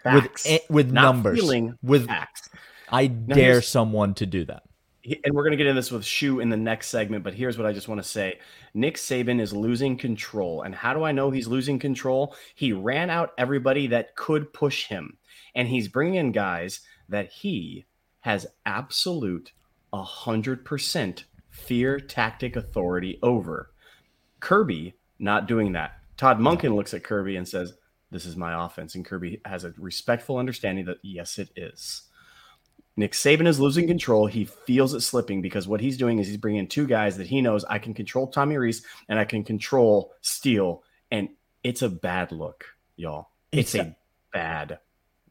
Facts. 0.04 0.46
With, 0.46 0.62
with 0.70 0.92
Not 0.92 1.02
numbers. 1.04 1.40
feeling, 1.40 1.78
with 1.84 2.08
facts. 2.08 2.50
I 2.90 3.08
dare 3.08 3.36
here's- 3.36 3.68
someone 3.68 4.14
to 4.16 4.26
do 4.26 4.46
that. 4.46 4.64
And 5.26 5.36
we're 5.36 5.44
going 5.44 5.52
to 5.52 5.58
get 5.58 5.68
into 5.68 5.78
this 5.82 5.92
with 5.92 6.06
Shu 6.06 6.40
in 6.40 6.48
the 6.48 6.56
next 6.56 6.88
segment, 6.88 7.26
but 7.26 7.34
here's 7.34 7.58
what 7.58 7.68
I 7.68 7.74
just 7.74 7.90
want 7.90 8.02
to 8.02 8.08
say. 8.08 8.40
Nick 8.74 8.96
Saban 8.96 9.42
is 9.42 9.52
losing 9.52 9.98
control. 9.98 10.62
And 10.62 10.74
how 10.74 10.94
do 10.94 11.04
I 11.04 11.12
know 11.12 11.30
he's 11.30 11.46
losing 11.46 11.78
control? 11.78 12.34
He 12.56 12.72
ran 12.72 13.10
out 13.10 13.34
everybody 13.38 13.88
that 13.88 14.16
could 14.16 14.54
push 14.54 14.86
him. 14.86 15.18
And 15.56 15.68
he's 15.68 15.88
bringing 15.88 16.16
in 16.16 16.32
guys 16.32 16.82
that 17.10 17.32
he 17.32 17.86
has 18.22 18.48
absolute 18.66 19.52
100% 19.94 21.24
fear 21.50 22.00
tactic 22.00 22.56
authority 22.56 23.20
over. 23.22 23.72
Kirby 24.40 24.96
not 25.20 25.48
doing 25.48 25.74
that. 25.74 26.00
Todd 26.18 26.40
Monken 26.40 26.76
looks 26.76 26.94
at 26.94 27.04
Kirby 27.04 27.36
and 27.36 27.48
says, 27.48 27.74
This 28.12 28.26
is 28.26 28.36
my 28.36 28.66
offense. 28.66 28.96
And 28.96 29.06
Kirby 29.06 29.42
has 29.46 29.64
a 29.64 29.74
respectful 29.78 30.38
understanding 30.38 30.86
that, 30.86 30.98
yes, 31.02 31.38
it 31.38 31.50
is. 31.56 32.04
Nick 32.96 33.14
Saban 33.14 33.48
is 33.48 33.60
losing 33.60 33.88
control. 33.88 34.28
He 34.28 34.46
feels 34.46 34.94
it 34.94 35.02
slipping 35.02 35.42
because 35.42 35.68
what 35.68 35.82
he's 35.82 35.98
doing 35.98 36.20
is 36.20 36.28
he's 36.28 36.38
bringing 36.38 36.68
two 36.68 36.86
guys 36.86 37.18
that 37.18 37.28
he 37.28 37.42
knows 37.42 37.66
I 37.66 37.80
can 37.80 37.94
control 37.94 38.28
Tommy 38.28 38.58
Rees 38.58 38.86
and 39.10 39.18
I 39.18 39.26
can 39.26 39.44
control 39.44 40.14
Steele. 40.22 40.84
And 41.10 41.30
it's 41.64 41.82
a 41.82 41.90
bad 41.90 42.32
look, 42.32 42.66
y'all. 42.96 43.30
It's, 43.52 43.74
it's 43.74 43.84
a 43.84 43.96
bad 44.32 44.80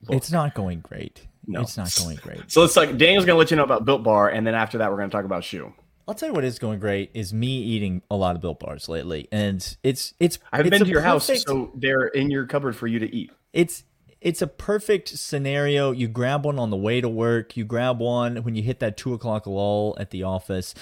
look. 0.02 0.16
It's 0.16 0.30
not 0.30 0.54
going 0.54 0.80
great. 0.80 1.26
No, 1.46 1.60
it's 1.62 1.76
not 1.76 1.92
going 1.98 2.16
great. 2.16 2.50
So 2.50 2.60
let's 2.60 2.74
talk. 2.74 2.96
Daniel's 2.96 3.24
going 3.24 3.34
to 3.34 3.38
let 3.38 3.50
you 3.50 3.56
know 3.56 3.64
about 3.64 3.84
Built 3.84 4.02
Bar, 4.02 4.28
and 4.28 4.46
then 4.46 4.54
after 4.54 4.78
that, 4.78 4.90
we're 4.90 4.96
going 4.96 5.10
to 5.10 5.16
talk 5.16 5.24
about 5.24 5.44
Shu. 5.44 5.72
I'll 6.06 6.14
tell 6.14 6.28
you 6.28 6.34
what 6.34 6.44
is 6.44 6.58
going 6.58 6.80
great 6.80 7.10
is 7.14 7.32
me 7.32 7.58
eating 7.62 8.02
a 8.10 8.16
lot 8.16 8.34
of 8.34 8.42
Built 8.42 8.60
Bars 8.60 8.88
lately, 8.88 9.28
and 9.32 9.76
it's 9.82 10.14
it's. 10.20 10.38
I've 10.52 10.66
it's 10.66 10.70
been 10.70 10.84
to 10.84 10.90
your 10.90 11.02
perfect, 11.02 11.30
house, 11.30 11.42
so 11.44 11.72
they're 11.74 12.06
in 12.08 12.30
your 12.30 12.46
cupboard 12.46 12.76
for 12.76 12.86
you 12.86 12.98
to 12.98 13.14
eat. 13.14 13.30
It's 13.52 13.84
it's 14.22 14.40
a 14.40 14.46
perfect 14.46 15.08
scenario. 15.18 15.90
You 15.90 16.06
grab 16.06 16.44
one 16.44 16.58
on 16.58 16.70
the 16.70 16.76
way 16.76 17.00
to 17.00 17.08
work. 17.08 17.56
You 17.56 17.64
grab 17.64 17.98
one 17.98 18.36
when 18.36 18.54
you 18.54 18.62
hit 18.62 18.78
that 18.78 18.96
two 18.96 19.12
o'clock 19.14 19.46
lull 19.46 19.96
at 19.98 20.10
the 20.10 20.22
office. 20.22 20.74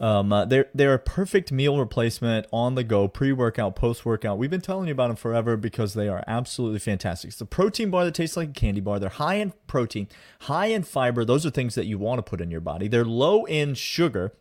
Um, 0.00 0.32
uh, 0.32 0.46
they're 0.46 0.68
they're 0.74 0.94
a 0.94 0.98
perfect 0.98 1.52
meal 1.52 1.78
replacement 1.78 2.46
on 2.52 2.74
the 2.74 2.84
go, 2.84 3.06
pre 3.06 3.32
workout, 3.32 3.76
post 3.76 4.06
workout. 4.06 4.38
We've 4.38 4.50
been 4.50 4.62
telling 4.62 4.88
you 4.88 4.92
about 4.92 5.08
them 5.08 5.16
forever 5.16 5.56
because 5.56 5.94
they 5.94 6.08
are 6.08 6.24
absolutely 6.26 6.78
fantastic. 6.78 7.28
It's 7.28 7.40
a 7.40 7.46
protein 7.46 7.90
bar 7.90 8.04
that 8.06 8.14
tastes 8.14 8.36
like 8.36 8.50
a 8.50 8.52
candy 8.52 8.80
bar. 8.80 8.98
They're 8.98 9.10
high 9.10 9.34
in 9.34 9.52
protein, 9.66 10.08
high 10.40 10.66
in 10.66 10.82
fiber. 10.82 11.24
Those 11.24 11.44
are 11.44 11.50
things 11.50 11.74
that 11.74 11.86
you 11.86 11.98
want 11.98 12.18
to 12.18 12.22
put 12.22 12.40
in 12.40 12.50
your 12.50 12.60
body. 12.62 12.88
They're 12.88 13.04
low 13.04 13.44
in 13.44 13.74
sugar. 13.74 14.32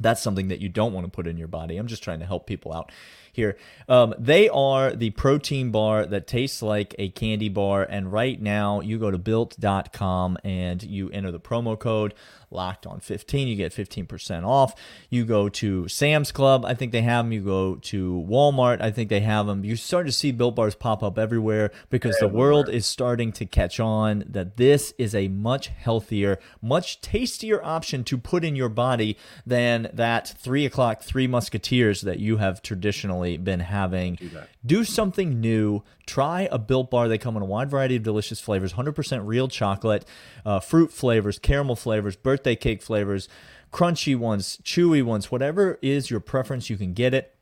That's 0.00 0.22
something 0.22 0.48
that 0.48 0.60
you 0.60 0.70
don't 0.70 0.94
want 0.94 1.06
to 1.06 1.10
put 1.10 1.26
in 1.26 1.36
your 1.36 1.48
body. 1.48 1.76
I'm 1.76 1.86
just 1.86 2.02
trying 2.02 2.20
to 2.20 2.26
help 2.26 2.46
people 2.46 2.72
out 2.72 2.90
here. 3.40 3.56
Um, 3.88 4.14
they 4.18 4.48
are 4.48 4.94
the 4.94 5.10
protein 5.10 5.70
bar 5.70 6.06
that 6.06 6.26
tastes 6.26 6.62
like 6.62 6.94
a 6.98 7.08
candy 7.08 7.48
bar. 7.48 7.82
And 7.82 8.12
right 8.12 8.40
now, 8.40 8.80
you 8.80 8.98
go 8.98 9.10
to 9.10 9.18
built.com 9.18 10.38
and 10.44 10.82
you 10.82 11.10
enter 11.10 11.32
the 11.32 11.40
promo 11.40 11.78
code 11.78 12.14
locked 12.50 12.86
on 12.86 13.00
15 13.00 13.48
you 13.48 13.56
get 13.56 13.72
15% 13.72 14.44
off 14.44 14.74
you 15.08 15.24
go 15.24 15.48
to 15.48 15.86
sam's 15.88 16.32
club 16.32 16.64
i 16.64 16.74
think 16.74 16.92
they 16.92 17.02
have 17.02 17.24
them 17.24 17.32
you 17.32 17.40
go 17.40 17.76
to 17.76 18.24
walmart 18.28 18.80
i 18.80 18.90
think 18.90 19.08
they 19.08 19.20
have 19.20 19.46
them 19.46 19.64
you 19.64 19.76
start 19.76 20.06
to 20.06 20.12
see 20.12 20.32
built 20.32 20.56
bars 20.56 20.74
pop 20.74 21.02
up 21.02 21.18
everywhere 21.18 21.70
because 21.90 22.16
everywhere. 22.16 22.30
the 22.30 22.38
world 22.38 22.68
is 22.68 22.84
starting 22.86 23.30
to 23.30 23.46
catch 23.46 23.78
on 23.78 24.24
that 24.26 24.56
this 24.56 24.92
is 24.98 25.14
a 25.14 25.28
much 25.28 25.68
healthier 25.68 26.38
much 26.60 27.00
tastier 27.00 27.62
option 27.62 28.02
to 28.02 28.18
put 28.18 28.44
in 28.44 28.56
your 28.56 28.68
body 28.68 29.16
than 29.46 29.88
that 29.92 30.28
three 30.28 30.66
o'clock 30.66 31.02
three 31.02 31.26
musketeers 31.26 32.00
that 32.00 32.18
you 32.18 32.38
have 32.38 32.60
traditionally 32.62 33.29
been 33.36 33.60
having 33.60 34.14
do, 34.16 34.30
do 34.64 34.84
something 34.84 35.40
new 35.40 35.82
try 36.06 36.48
a 36.50 36.58
built 36.58 36.90
bar 36.90 37.08
they 37.08 37.18
come 37.18 37.36
in 37.36 37.42
a 37.42 37.46
wide 37.46 37.70
variety 37.70 37.96
of 37.96 38.02
delicious 38.02 38.40
flavors 38.40 38.74
100% 38.74 39.26
real 39.26 39.48
chocolate 39.48 40.04
uh, 40.44 40.60
fruit 40.60 40.92
flavors 40.92 41.38
caramel 41.38 41.76
flavors 41.76 42.16
birthday 42.16 42.54
cake 42.56 42.82
flavors, 42.82 43.28
crunchy 43.72 44.16
ones, 44.16 44.58
chewy 44.62 45.02
ones, 45.02 45.30
whatever 45.30 45.78
is 45.82 46.10
your 46.10 46.20
preference, 46.20 46.70
you 46.70 46.76
can 46.76 46.92
get 46.92 47.14
it. 47.14 47.34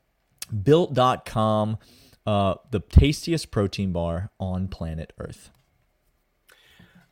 Built.com, 0.63 1.77
uh, 2.25 2.55
the 2.71 2.79
tastiest 2.79 3.51
protein 3.51 3.91
bar 3.91 4.31
on 4.39 4.67
planet 4.67 5.13
Earth. 5.19 5.51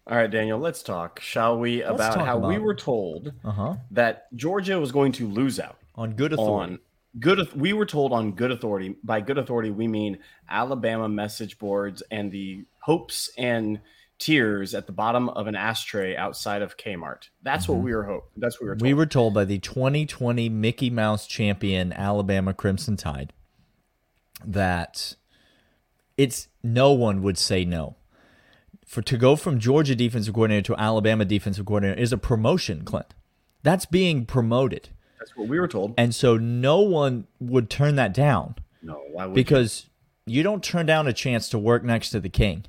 All 0.07 0.15
right, 0.15 0.31
Daniel, 0.31 0.57
let's 0.57 0.81
talk, 0.81 1.19
shall 1.19 1.59
we, 1.59 1.83
let's 1.83 1.95
about 1.95 2.25
how 2.25 2.37
about 2.37 2.47
we 2.47 2.57
were 2.57 2.75
told 2.75 3.33
uh-huh. 3.43 3.75
that 3.91 4.33
Georgia 4.35 4.79
was 4.79 4.93
going 4.93 5.11
to 5.13 5.27
lose 5.27 5.59
out 5.59 5.77
on 5.95 6.13
good 6.13 6.31
authority. 6.31 6.73
On 6.73 6.79
good, 7.19 7.51
we 7.53 7.73
were 7.73 7.85
told 7.85 8.13
on 8.13 8.33
good 8.33 8.51
authority. 8.51 8.95
By 9.03 9.21
good 9.21 9.37
authority, 9.37 9.71
we 9.71 9.87
mean 9.87 10.19
Alabama 10.49 11.09
message 11.09 11.57
boards 11.57 12.03
and 12.11 12.31
the 12.31 12.65
hopes 12.81 13.29
and 13.37 13.81
tears 14.19 14.73
at 14.73 14.87
the 14.87 14.91
bottom 14.91 15.29
of 15.29 15.47
an 15.47 15.55
ashtray 15.55 16.15
outside 16.15 16.61
of 16.61 16.77
Kmart. 16.77 17.29
That's 17.43 17.65
mm-hmm. 17.65 17.73
what 17.73 17.83
we 17.83 17.93
were 17.93 18.03
hoping. 18.03 18.29
That's 18.37 18.59
what 18.59 18.63
we 18.63 18.69
were 18.69 18.75
told. 18.75 18.81
We 18.81 18.93
were 18.93 19.05
told 19.05 19.33
by 19.33 19.45
the 19.45 19.59
2020 19.59 20.49
Mickey 20.49 20.89
Mouse 20.89 21.27
champion 21.27 21.93
Alabama 21.93 22.53
Crimson 22.53 22.97
Tide 22.97 23.33
that 24.45 25.15
it's 26.17 26.47
no 26.63 26.91
one 26.91 27.21
would 27.21 27.37
say 27.37 27.65
no. 27.65 27.95
For 28.85 29.01
to 29.01 29.17
go 29.17 29.35
from 29.35 29.59
Georgia 29.59 29.95
defensive 29.95 30.33
coordinator 30.33 30.73
to 30.73 30.81
Alabama 30.81 31.25
defensive 31.25 31.65
coordinator 31.65 31.99
is 31.99 32.13
a 32.13 32.17
promotion, 32.17 32.83
Clint. 32.85 33.13
That's 33.61 33.85
being 33.85 34.25
promoted. 34.25 34.89
That's 35.27 35.37
what 35.37 35.47
we 35.47 35.59
were 35.59 35.67
told. 35.67 35.93
And 35.97 36.15
so 36.15 36.37
no 36.37 36.79
one 36.79 37.27
would 37.39 37.69
turn 37.69 37.95
that 37.95 38.13
down. 38.13 38.55
No, 38.81 39.01
why 39.11 39.25
would 39.25 39.35
Because 39.35 39.87
you? 40.25 40.37
you 40.37 40.43
don't 40.43 40.63
turn 40.63 40.85
down 40.85 41.07
a 41.07 41.13
chance 41.13 41.49
to 41.49 41.59
work 41.59 41.83
next 41.83 42.11
to 42.11 42.19
the 42.19 42.29
king. 42.29 42.65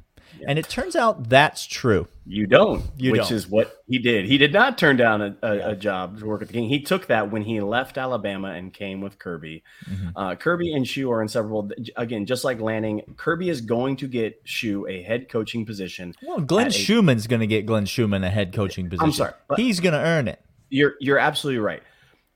And 0.46 0.58
it 0.58 0.68
turns 0.68 0.94
out 0.94 1.28
that's 1.28 1.66
true. 1.66 2.06
You 2.24 2.46
don't, 2.46 2.84
you 2.96 3.12
which 3.12 3.22
don't. 3.22 3.32
is 3.32 3.48
what 3.48 3.82
he 3.88 3.98
did. 3.98 4.26
He 4.26 4.38
did 4.38 4.52
not 4.52 4.78
turn 4.78 4.96
down 4.96 5.22
a, 5.22 5.36
a, 5.42 5.70
a, 5.70 5.76
job 5.76 6.18
to 6.18 6.26
work 6.26 6.42
at 6.42 6.48
the 6.48 6.54
King. 6.54 6.68
He 6.68 6.80
took 6.80 7.06
that 7.06 7.32
when 7.32 7.42
he 7.42 7.60
left 7.60 7.96
Alabama 7.96 8.50
and 8.50 8.72
came 8.72 9.00
with 9.00 9.18
Kirby. 9.18 9.64
Mm-hmm. 9.88 10.08
Uh, 10.14 10.34
Kirby 10.34 10.72
and 10.74 10.86
Shu 10.86 11.10
are 11.10 11.22
inseparable. 11.22 11.70
Again, 11.96 12.26
just 12.26 12.44
like 12.44 12.60
Lanning, 12.60 13.02
Kirby 13.16 13.48
is 13.48 13.62
going 13.62 13.96
to 13.96 14.06
get 14.06 14.40
Shu 14.44 14.86
a 14.86 15.02
head 15.02 15.28
coaching 15.28 15.64
position. 15.64 16.14
Well, 16.22 16.40
Glenn 16.40 16.70
Schumann's 16.70 17.26
going 17.26 17.40
to 17.40 17.46
get 17.46 17.66
Glenn 17.66 17.86
Schumann 17.86 18.22
a 18.22 18.30
head 18.30 18.52
coaching 18.52 18.90
position. 18.90 19.06
I'm 19.06 19.12
sorry. 19.12 19.32
He's 19.56 19.80
going 19.80 19.94
to 19.94 20.00
earn 20.00 20.28
it. 20.28 20.40
You're, 20.68 20.94
you're 21.00 21.18
absolutely 21.18 21.60
right. 21.60 21.82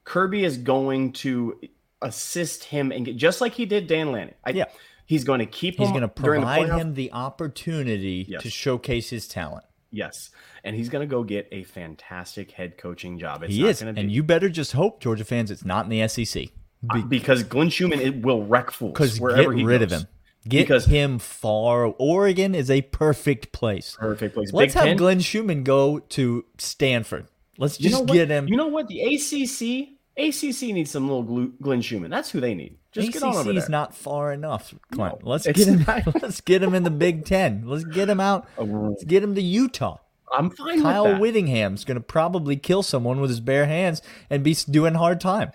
Kirby 0.05 0.45
is 0.45 0.59
going 0.59 1.13
to 1.13 1.61
assist 2.01 2.65
him 2.65 2.93
and 2.93 3.05
get, 3.05 3.17
just 3.17 3.41
like 3.41 3.53
he 3.53 3.67
did 3.67 3.87
Dan 3.87 4.13
Lanning. 4.13 4.35
I, 4.45 4.51
yeah 4.51 4.65
He's 5.13 5.25
going 5.25 5.41
to 5.41 5.47
keep 5.47 5.77
he's 5.77 5.91
going 5.91 6.01
to 6.01 6.09
provide 6.09 6.71
the 6.71 6.79
him 6.79 6.95
the 6.95 7.13
opportunity 7.13 8.25
yes. 8.29 8.43
to 8.43 8.51
showcase 8.51 9.11
his 9.11 9.29
talent. 9.29 9.65
Yes, 9.91 10.31
and 10.65 10.75
he's 10.75 10.89
going 10.89 11.07
to 11.07 11.11
go 11.11 11.23
get 11.23 11.49
a 11.53 11.65
fantastic 11.65 12.53
head 12.53 12.79
coaching 12.79 13.19
job. 13.19 13.43
It's 13.43 13.53
he 13.53 13.69
is, 13.69 13.83
and 13.83 14.11
you 14.11 14.23
better 14.23 14.49
just 14.49 14.73
hope, 14.73 15.01
Georgia 15.01 15.27
fans, 15.27 15.51
it's 15.51 15.67
not 15.67 15.85
in 15.85 15.91
the 15.91 16.09
SEC 16.09 16.49
uh, 16.89 16.95
Be- 16.95 17.03
because 17.03 17.43
Glenn 17.43 17.69
Schumann 17.69 18.01
it 18.01 18.23
will 18.23 18.47
wreck 18.47 18.71
fools. 18.71 18.93
Because 18.93 19.19
get 19.19 19.49
rid 19.49 19.81
goes. 19.81 19.83
of 19.83 20.01
him. 20.01 20.09
Get 20.49 20.63
because 20.63 20.87
him 20.87 21.19
far. 21.19 21.95
Oregon 21.99 22.55
is 22.55 22.71
a 22.71 22.81
perfect 22.81 23.53
place. 23.53 23.97
Perfect 24.01 24.35
place. 24.35 24.51
Let's 24.53 24.73
Big 24.73 24.81
have 24.81 24.89
10? 24.89 24.97
Glenn 24.97 25.21
Schumann 25.21 25.63
go 25.63 25.99
to 25.99 26.47
Stanford. 26.57 27.27
Let's 27.63 27.79
just 27.79 28.01
you 28.01 28.05
know 28.05 28.13
get 28.13 28.29
him. 28.29 28.49
You 28.49 28.57
know 28.57 28.67
what? 28.67 28.89
The 28.89 29.01
ACC 29.03 29.91
ACC 30.17 30.75
needs 30.75 30.91
some 30.91 31.09
little 31.09 31.47
Glenn 31.63 31.81
Schumann. 31.81 32.11
That's 32.11 32.29
who 32.29 32.41
they 32.41 32.55
need. 32.55 32.77
Just 32.91 33.11
ACC 33.11 33.15
get 33.15 33.23
on 33.23 33.37
over 33.37 33.53
there. 33.53 33.63
is 33.63 33.69
not 33.69 33.95
far 33.95 34.33
enough, 34.33 34.75
Clint. 34.91 35.23
No, 35.23 35.31
let's 35.31 35.47
get 35.47 35.69
him. 35.69 35.85
let's 36.21 36.41
get 36.41 36.61
him 36.61 36.75
in 36.75 36.83
the 36.83 36.91
Big 36.91 37.25
Ten. 37.25 37.63
Let's 37.65 37.85
get 37.85 38.09
him 38.09 38.19
out. 38.19 38.49
Oh, 38.59 38.65
let's 38.65 39.05
get 39.05 39.23
him 39.23 39.37
to 39.37 39.41
Utah. 39.41 39.99
I'm 40.33 40.51
fine. 40.51 40.83
Kyle 40.83 41.21
Whittingham's 41.21 41.85
going 41.85 41.95
to 41.95 42.03
probably 42.03 42.57
kill 42.57 42.83
someone 42.83 43.21
with 43.21 43.31
his 43.31 43.39
bare 43.39 43.67
hands 43.67 44.03
and 44.29 44.43
be 44.43 44.55
doing 44.55 44.95
hard 44.95 45.21
time. 45.21 45.53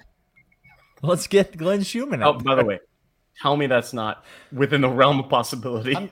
Let's 1.02 1.28
get 1.28 1.58
Glenn 1.58 1.84
Schumann. 1.84 2.24
Out. 2.24 2.36
Oh, 2.36 2.40
by 2.40 2.56
the 2.56 2.64
way, 2.64 2.80
tell 3.42 3.58
me 3.58 3.68
that's 3.68 3.92
not 3.92 4.24
within 4.54 4.80
the 4.80 4.90
realm 4.90 5.20
of 5.20 5.28
possibility. 5.28 5.94
I'm, 5.94 6.10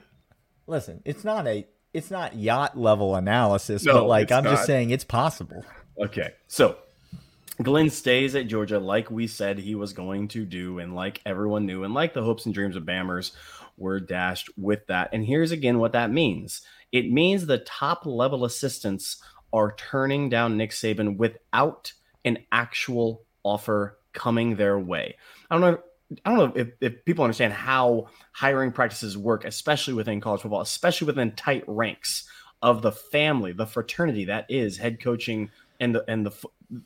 listen, 0.68 1.02
it's 1.06 1.24
not 1.24 1.48
a 1.48 1.66
it's 1.94 2.12
not 2.12 2.36
yacht 2.36 2.78
level 2.78 3.16
analysis, 3.16 3.86
no, 3.86 3.94
but 3.94 4.08
like 4.08 4.30
I'm 4.34 4.44
not. 4.44 4.52
just 4.52 4.66
saying 4.66 4.90
it's 4.90 5.06
possible. 5.06 5.64
Okay, 5.98 6.34
so 6.48 6.78
Glenn 7.64 7.90
stays 7.90 8.36
at 8.36 8.48
Georgia 8.48 8.80
like 8.80 9.10
we 9.10 9.28
said 9.28 9.58
he 9.58 9.76
was 9.76 9.94
going 9.94 10.28
to 10.30 10.46
do, 10.46 10.80
and 10.80 10.94
like 10.96 11.22
everyone 11.26 11.66
knew, 11.66 11.84
and 11.84 11.94
like 11.94 12.14
the 12.14 12.24
hopes 12.24 12.46
and 12.46 12.54
dreams 12.54 12.76
of 12.76 12.84
Bammers 12.84 13.32
were 13.78 14.00
dashed 14.00 14.50
with 14.58 14.86
that. 14.88 15.10
And 15.14 15.26
here's 15.26 15.52
again 15.52 15.80
what 15.80 15.94
that 15.94 16.12
means 16.12 16.62
it 16.92 17.12
means 17.12 17.46
the 17.46 17.60
top 17.60 18.06
level 18.06 18.46
assistants 18.46 19.22
are 19.54 19.76
turning 19.76 20.30
down 20.30 20.58
Nick 20.58 20.72
Saban 20.72 21.18
without 21.18 21.94
an 22.26 22.40
actual 22.52 23.24
offer 23.44 24.00
coming 24.14 24.56
their 24.56 24.80
way. 24.80 25.16
I 25.50 25.58
don't 25.58 25.62
know. 25.62 25.80
I 26.24 26.30
don't 26.30 26.38
know 26.38 26.62
if, 26.62 26.70
if 26.82 27.06
people 27.06 27.24
understand 27.24 27.54
how 27.54 28.08
hiring 28.32 28.72
practices 28.72 29.18
work, 29.18 29.44
especially 29.44 29.94
within 29.94 30.22
college 30.22 30.42
football, 30.42 30.62
especially 30.62 31.08
within 31.08 31.32
tight 31.32 31.64
ranks 31.68 32.30
of 32.62 32.82
the 32.82 32.92
family, 32.92 33.54
the 33.54 33.66
fraternity 33.66 34.26
that 34.26 34.46
is 34.50 34.78
head 34.78 35.02
coaching 35.02 35.50
and 35.80 35.94
the 35.94 36.04
and 36.08 36.26
the 36.26 36.32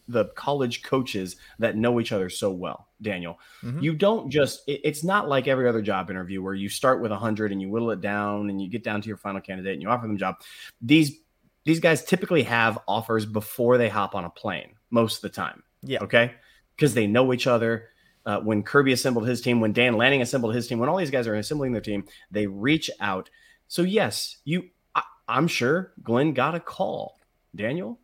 the 0.07 0.25
college 0.35 0.83
coaches 0.83 1.37
that 1.57 1.77
know 1.77 1.99
each 1.99 2.11
other 2.11 2.29
so 2.29 2.51
well 2.51 2.89
daniel. 3.01 3.39
Mm-hmm. 3.63 3.79
you 3.79 3.93
don't 3.93 4.29
just 4.29 4.67
it, 4.67 4.81
it's 4.83 5.03
not 5.03 5.29
like 5.29 5.47
every 5.47 5.67
other 5.67 5.81
job 5.81 6.09
interview 6.09 6.41
where 6.41 6.53
you 6.53 6.69
start 6.69 7.01
with 7.01 7.11
100 7.11 7.51
and 7.51 7.61
you 7.61 7.69
whittle 7.69 7.91
it 7.91 8.01
down 8.01 8.49
and 8.49 8.61
you 8.61 8.69
get 8.69 8.83
down 8.83 9.01
to 9.01 9.07
your 9.07 9.17
final 9.17 9.41
candidate 9.41 9.73
and 9.73 9.81
you 9.81 9.89
offer 9.89 10.07
them 10.07 10.15
a 10.15 10.19
job. 10.19 10.35
These 10.81 11.19
these 11.65 11.79
guys 11.79 12.03
typically 12.03 12.43
have 12.43 12.79
offers 12.87 13.25
before 13.25 13.77
they 13.77 13.89
hop 13.89 14.15
on 14.15 14.25
a 14.25 14.29
plane 14.29 14.71
most 14.89 15.17
of 15.17 15.21
the 15.21 15.29
time. 15.29 15.63
Yeah. 15.81 15.99
Okay? 16.01 16.33
Because 16.75 16.93
they 16.93 17.07
know 17.07 17.33
each 17.33 17.47
other. 17.47 17.89
Uh, 18.25 18.39
when 18.41 18.61
kirby 18.61 18.91
assembled 18.91 19.25
his 19.25 19.39
team 19.39 19.61
when 19.61 19.71
dan 19.71 19.95
lanning 19.95 20.21
assembled 20.21 20.53
his 20.53 20.67
team 20.67 20.77
when 20.77 20.89
all 20.89 20.97
these 20.97 21.09
guys 21.09 21.25
are 21.25 21.35
assembling 21.35 21.71
their 21.71 21.81
team 21.81 22.03
they 22.29 22.45
reach 22.45 22.91
out. 22.99 23.29
So 23.69 23.81
yes 23.81 24.37
you 24.43 24.69
I, 24.93 25.03
i'm 25.27 25.47
sure 25.47 25.93
glenn 26.03 26.33
got 26.33 26.53
a 26.53 26.59
call. 26.59 27.17
Daniel 27.55 27.97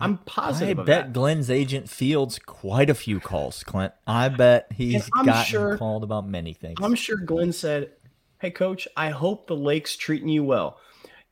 I'm 0.00 0.14
I 0.14 0.18
positive. 0.26 0.78
of 0.78 0.86
bet 0.86 1.06
that. 1.06 1.12
Glenn's 1.12 1.50
agent 1.50 1.88
fields 1.88 2.38
quite 2.38 2.88
a 2.90 2.94
few 2.94 3.20
calls, 3.20 3.62
Clint. 3.64 3.92
I 4.06 4.28
bet 4.28 4.66
he's 4.74 5.08
gotten 5.10 5.44
sure- 5.44 5.76
called 5.78 6.02
about 6.04 6.26
many 6.26 6.54
things. 6.54 6.78
I'm 6.82 6.94
sure 6.94 7.16
Glenn 7.18 7.52
said, 7.52 7.90
Hey, 8.40 8.50
coach, 8.50 8.88
I 8.96 9.10
hope 9.10 9.46
the 9.46 9.56
lake's 9.56 9.96
treating 9.96 10.28
you 10.28 10.42
well. 10.42 10.78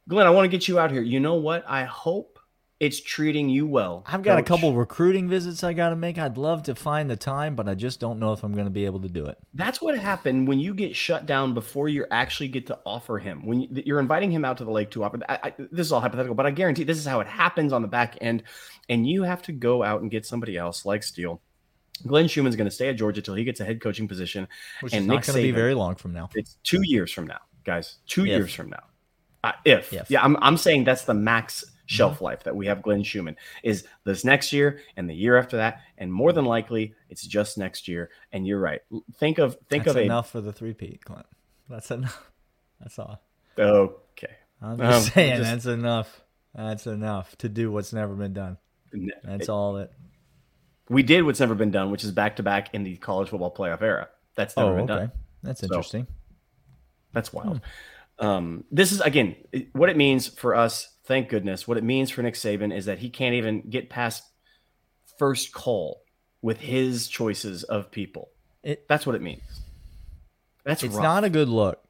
Glenn, 0.08 0.26
I 0.26 0.30
want 0.30 0.44
to 0.44 0.48
get 0.48 0.68
you 0.68 0.78
out 0.78 0.90
here. 0.90 1.02
You 1.02 1.20
know 1.20 1.34
what? 1.36 1.64
I 1.66 1.84
hope 1.84 2.37
it's 2.80 3.00
treating 3.00 3.48
you 3.48 3.66
well. 3.66 4.04
I've 4.06 4.22
got 4.22 4.38
a 4.38 4.42
couple 4.42 4.72
recruiting 4.72 5.28
visits 5.28 5.64
I 5.64 5.72
got 5.72 5.90
to 5.90 5.96
make. 5.96 6.16
I'd 6.16 6.38
love 6.38 6.62
to 6.64 6.76
find 6.76 7.10
the 7.10 7.16
time, 7.16 7.56
but 7.56 7.68
I 7.68 7.74
just 7.74 7.98
don't 7.98 8.20
know 8.20 8.32
if 8.32 8.44
I'm 8.44 8.52
going 8.52 8.66
to 8.66 8.70
be 8.70 8.84
able 8.84 9.00
to 9.00 9.08
do 9.08 9.26
it. 9.26 9.36
That's 9.54 9.82
what 9.82 9.98
happened 9.98 10.46
when 10.46 10.60
you 10.60 10.74
get 10.74 10.94
shut 10.94 11.26
down 11.26 11.54
before 11.54 11.88
you 11.88 12.06
actually 12.12 12.48
get 12.48 12.66
to 12.68 12.78
offer 12.86 13.18
him. 13.18 13.44
When 13.44 13.62
you, 13.62 13.68
you're 13.84 13.98
inviting 13.98 14.30
him 14.30 14.44
out 14.44 14.58
to 14.58 14.64
the 14.64 14.70
lake 14.70 14.90
to 14.92 15.02
offer, 15.02 15.18
I, 15.28 15.38
I, 15.42 15.54
this 15.58 15.86
is 15.86 15.92
all 15.92 16.00
hypothetical, 16.00 16.36
but 16.36 16.46
I 16.46 16.52
guarantee 16.52 16.84
this 16.84 16.98
is 16.98 17.04
how 17.04 17.18
it 17.18 17.26
happens 17.26 17.72
on 17.72 17.82
the 17.82 17.88
back 17.88 18.16
end. 18.20 18.44
And 18.88 19.08
you 19.08 19.24
have 19.24 19.42
to 19.42 19.52
go 19.52 19.82
out 19.82 20.02
and 20.02 20.10
get 20.10 20.24
somebody 20.24 20.56
else 20.56 20.84
like 20.86 21.02
Steele. 21.02 21.40
Glenn 22.06 22.28
Schumann's 22.28 22.54
going 22.54 22.68
to 22.68 22.74
stay 22.74 22.88
at 22.88 22.96
Georgia 22.96 23.20
till 23.20 23.34
he 23.34 23.42
gets 23.42 23.58
a 23.58 23.64
head 23.64 23.80
coaching 23.80 24.06
position. 24.06 24.46
Which 24.82 24.92
and 24.92 25.02
is 25.02 25.08
not 25.08 25.26
going 25.26 25.36
to 25.36 25.42
be 25.42 25.50
very 25.50 25.74
long 25.74 25.96
from 25.96 26.12
now. 26.12 26.28
It's 26.36 26.58
two 26.62 26.82
years 26.84 27.10
from 27.10 27.26
now, 27.26 27.40
guys. 27.64 27.96
Two 28.06 28.22
If. 28.22 28.28
years 28.28 28.54
from 28.54 28.70
now. 28.70 28.84
Uh, 29.42 29.52
if. 29.64 29.92
If. 29.92 30.08
yeah, 30.08 30.22
I'm, 30.22 30.36
I'm 30.40 30.56
saying 30.56 30.84
that's 30.84 31.02
the 31.02 31.14
max. 31.14 31.64
Shelf 31.90 32.20
life 32.20 32.44
that 32.44 32.54
we 32.54 32.66
have 32.66 32.82
Glenn 32.82 33.02
Schumann 33.02 33.34
is 33.62 33.84
this 34.04 34.22
next 34.24 34.52
year 34.52 34.80
and 34.96 35.08
the 35.08 35.14
year 35.14 35.36
after 35.38 35.56
that, 35.56 35.80
and 35.96 36.12
more 36.12 36.32
than 36.32 36.44
likely 36.44 36.94
it's 37.08 37.26
just 37.26 37.56
next 37.58 37.88
year. 37.88 38.10
And 38.30 38.46
you're 38.46 38.60
right. 38.60 38.82
Think 39.16 39.38
of 39.38 39.56
think 39.70 39.84
That's 39.84 39.96
of 39.96 40.02
enough 40.02 40.30
for 40.30 40.40
the 40.42 40.52
three 40.52 40.74
P, 40.74 41.00
Clint. 41.02 41.26
That's 41.68 41.90
enough. 41.90 42.30
That's 42.80 42.98
all. 42.98 43.20
okay. 43.58 44.34
I'm 44.62 44.72
Um, 44.72 44.78
just 44.78 45.12
saying 45.14 45.38
just- 45.38 45.50
that's 45.50 45.66
enough. 45.66 46.20
That's 46.54 46.86
enough 46.86 47.36
to 47.38 47.48
do 47.48 47.70
what's 47.72 47.92
never 47.92 48.14
been 48.14 48.32
done. 48.34 48.58
That's 49.24 49.48
all 49.48 49.74
that. 49.74 49.92
we 50.88 51.02
did 51.02 51.22
what's 51.24 51.40
never 51.40 51.54
been 51.54 51.70
done, 51.70 51.90
which 51.90 52.04
is 52.04 52.10
back 52.10 52.36
to 52.36 52.42
back 52.42 52.74
in 52.74 52.82
the 52.84 52.96
college 52.96 53.28
football 53.30 53.54
playoff 53.54 53.82
era. 53.82 54.08
That's 54.34 54.56
never 54.56 54.70
Oh, 54.70 54.74
been 54.74 54.90
okay. 54.90 55.00
done. 55.04 55.12
That's 55.42 55.60
So- 55.60 55.66
interesting. 55.66 56.06
That's 57.12 57.32
wild. 57.32 57.60
Um, 58.18 58.64
this 58.72 58.90
is 58.92 59.00
again 59.00 59.36
what 59.72 59.88
it 59.90 59.96
means 59.96 60.26
for 60.26 60.54
us. 60.54 60.88
Thank 61.08 61.30
goodness. 61.30 61.66
What 61.66 61.78
it 61.78 61.84
means 61.84 62.10
for 62.10 62.22
Nick 62.22 62.34
Saban 62.34 62.76
is 62.76 62.84
that 62.84 62.98
he 62.98 63.08
can't 63.08 63.34
even 63.34 63.62
get 63.62 63.88
past 63.88 64.24
first 65.18 65.52
call 65.52 66.02
with 66.42 66.60
his 66.60 67.08
choices 67.08 67.64
of 67.64 67.90
people. 67.90 68.28
It- 68.62 68.86
That's 68.88 69.06
what 69.06 69.14
it 69.16 69.22
means. 69.22 69.62
That's 70.64 70.82
it's 70.82 70.94
rough. 70.94 71.02
not 71.02 71.24
a 71.24 71.30
good 71.30 71.48
look. 71.48 71.82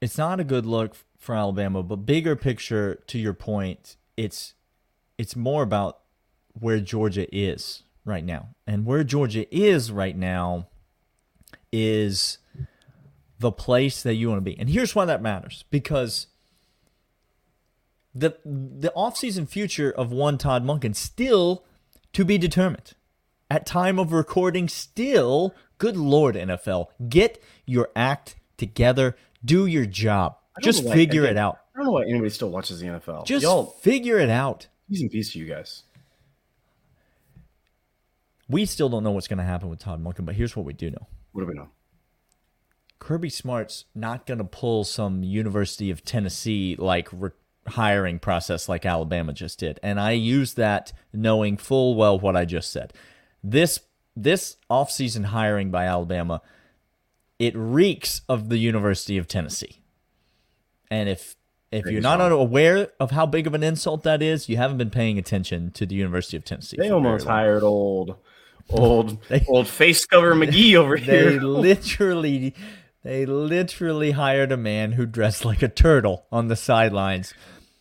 It's 0.00 0.18
not 0.18 0.40
a 0.40 0.44
good 0.44 0.66
look 0.66 0.96
for 1.16 1.36
Alabama, 1.36 1.84
but 1.84 2.04
bigger 2.04 2.34
picture 2.34 2.96
to 3.06 3.18
your 3.18 3.34
point, 3.34 3.96
it's 4.16 4.54
it's 5.16 5.36
more 5.36 5.62
about 5.62 6.00
where 6.58 6.80
Georgia 6.80 7.32
is 7.34 7.84
right 8.04 8.24
now. 8.24 8.48
And 8.66 8.84
where 8.84 9.04
Georgia 9.04 9.46
is 9.56 9.92
right 9.92 10.16
now 10.16 10.66
is 11.72 12.38
the 13.38 13.52
place 13.52 14.02
that 14.02 14.14
you 14.14 14.28
want 14.28 14.38
to 14.38 14.42
be. 14.42 14.58
And 14.58 14.68
here's 14.68 14.96
why 14.96 15.04
that 15.04 15.22
matters 15.22 15.64
because 15.70 16.26
the 18.14 18.36
the 18.44 18.92
offseason 18.96 19.48
future 19.48 19.90
of 19.90 20.12
one 20.12 20.38
Todd 20.38 20.64
Monken 20.64 20.94
still 20.94 21.64
to 22.12 22.24
be 22.24 22.38
determined. 22.38 22.92
At 23.50 23.66
time 23.66 23.98
of 23.98 24.12
recording, 24.12 24.68
still, 24.68 25.54
good 25.78 25.96
lord, 25.96 26.34
NFL, 26.34 26.86
get 27.08 27.42
your 27.66 27.90
act 27.94 28.36
together, 28.56 29.16
do 29.44 29.66
your 29.66 29.84
job. 29.86 30.36
Just 30.62 30.84
why- 30.84 30.94
figure 30.94 31.22
again, 31.24 31.36
it 31.36 31.38
out. 31.38 31.58
I 31.74 31.78
don't 31.78 31.86
know 31.86 31.92
why 31.92 32.02
anybody 32.04 32.30
still 32.30 32.50
watches 32.50 32.80
the 32.80 32.86
NFL. 32.86 33.26
Just 33.26 33.42
Y'all, 33.42 33.66
figure 33.66 34.18
it 34.18 34.30
out. 34.30 34.68
peace 34.88 35.00
and 35.02 35.10
peace 35.10 35.32
to 35.32 35.38
you 35.40 35.46
guys. 35.46 35.82
We 38.48 38.66
still 38.66 38.88
don't 38.88 39.02
know 39.02 39.10
what's 39.10 39.26
going 39.28 39.38
to 39.38 39.44
happen 39.44 39.68
with 39.68 39.78
Todd 39.80 40.02
Monken, 40.02 40.24
but 40.24 40.34
here's 40.34 40.54
what 40.54 40.64
we 40.66 40.72
do 40.72 40.90
know. 40.90 41.06
What 41.32 41.42
do 41.42 41.48
we 41.48 41.54
know? 41.54 41.68
Kirby 42.98 43.30
Smart's 43.30 43.86
not 43.94 44.26
going 44.26 44.38
to 44.38 44.44
pull 44.44 44.84
some 44.84 45.22
University 45.24 45.90
of 45.90 46.04
Tennessee 46.04 46.76
like 46.78 47.08
re- 47.12 47.30
hiring 47.68 48.18
process 48.18 48.68
like 48.68 48.84
Alabama 48.86 49.32
just 49.32 49.58
did. 49.58 49.80
And 49.82 49.98
I 50.00 50.12
use 50.12 50.54
that 50.54 50.92
knowing 51.12 51.56
full 51.56 51.94
well 51.94 52.18
what 52.18 52.36
I 52.36 52.44
just 52.44 52.70
said. 52.70 52.92
This 53.42 53.80
this 54.16 54.56
offseason 54.70 55.26
hiring 55.26 55.70
by 55.70 55.86
Alabama 55.86 56.40
it 57.38 57.54
reeks 57.56 58.22
of 58.28 58.48
the 58.48 58.58
University 58.58 59.18
of 59.18 59.26
Tennessee. 59.26 59.80
And 60.90 61.08
if 61.08 61.36
if 61.72 61.86
you're 61.86 62.00
not 62.00 62.30
aware 62.30 62.88
of 63.00 63.10
how 63.10 63.26
big 63.26 63.48
of 63.48 63.54
an 63.54 63.64
insult 63.64 64.04
that 64.04 64.22
is, 64.22 64.48
you 64.48 64.56
haven't 64.56 64.78
been 64.78 64.90
paying 64.90 65.18
attention 65.18 65.72
to 65.72 65.84
the 65.84 65.96
University 65.96 66.36
of 66.36 66.44
Tennessee. 66.44 66.76
They 66.78 66.90
almost 66.90 67.26
hired 67.26 67.64
old, 67.64 68.16
old, 68.70 69.20
They- 69.28 69.44
old 69.48 69.66
face 69.66 70.06
cover 70.06 70.34
McGee 70.34 70.76
over 70.76 70.96
They 70.98 71.02
here. 71.02 71.30
They 71.32 71.38
literally 71.40 72.54
they 73.02 73.26
literally 73.26 74.12
hired 74.12 74.52
a 74.52 74.56
man 74.56 74.92
who 74.92 75.04
dressed 75.04 75.44
like 75.44 75.62
a 75.62 75.68
turtle 75.68 76.26
on 76.30 76.46
the 76.48 76.56
sidelines. 76.56 77.34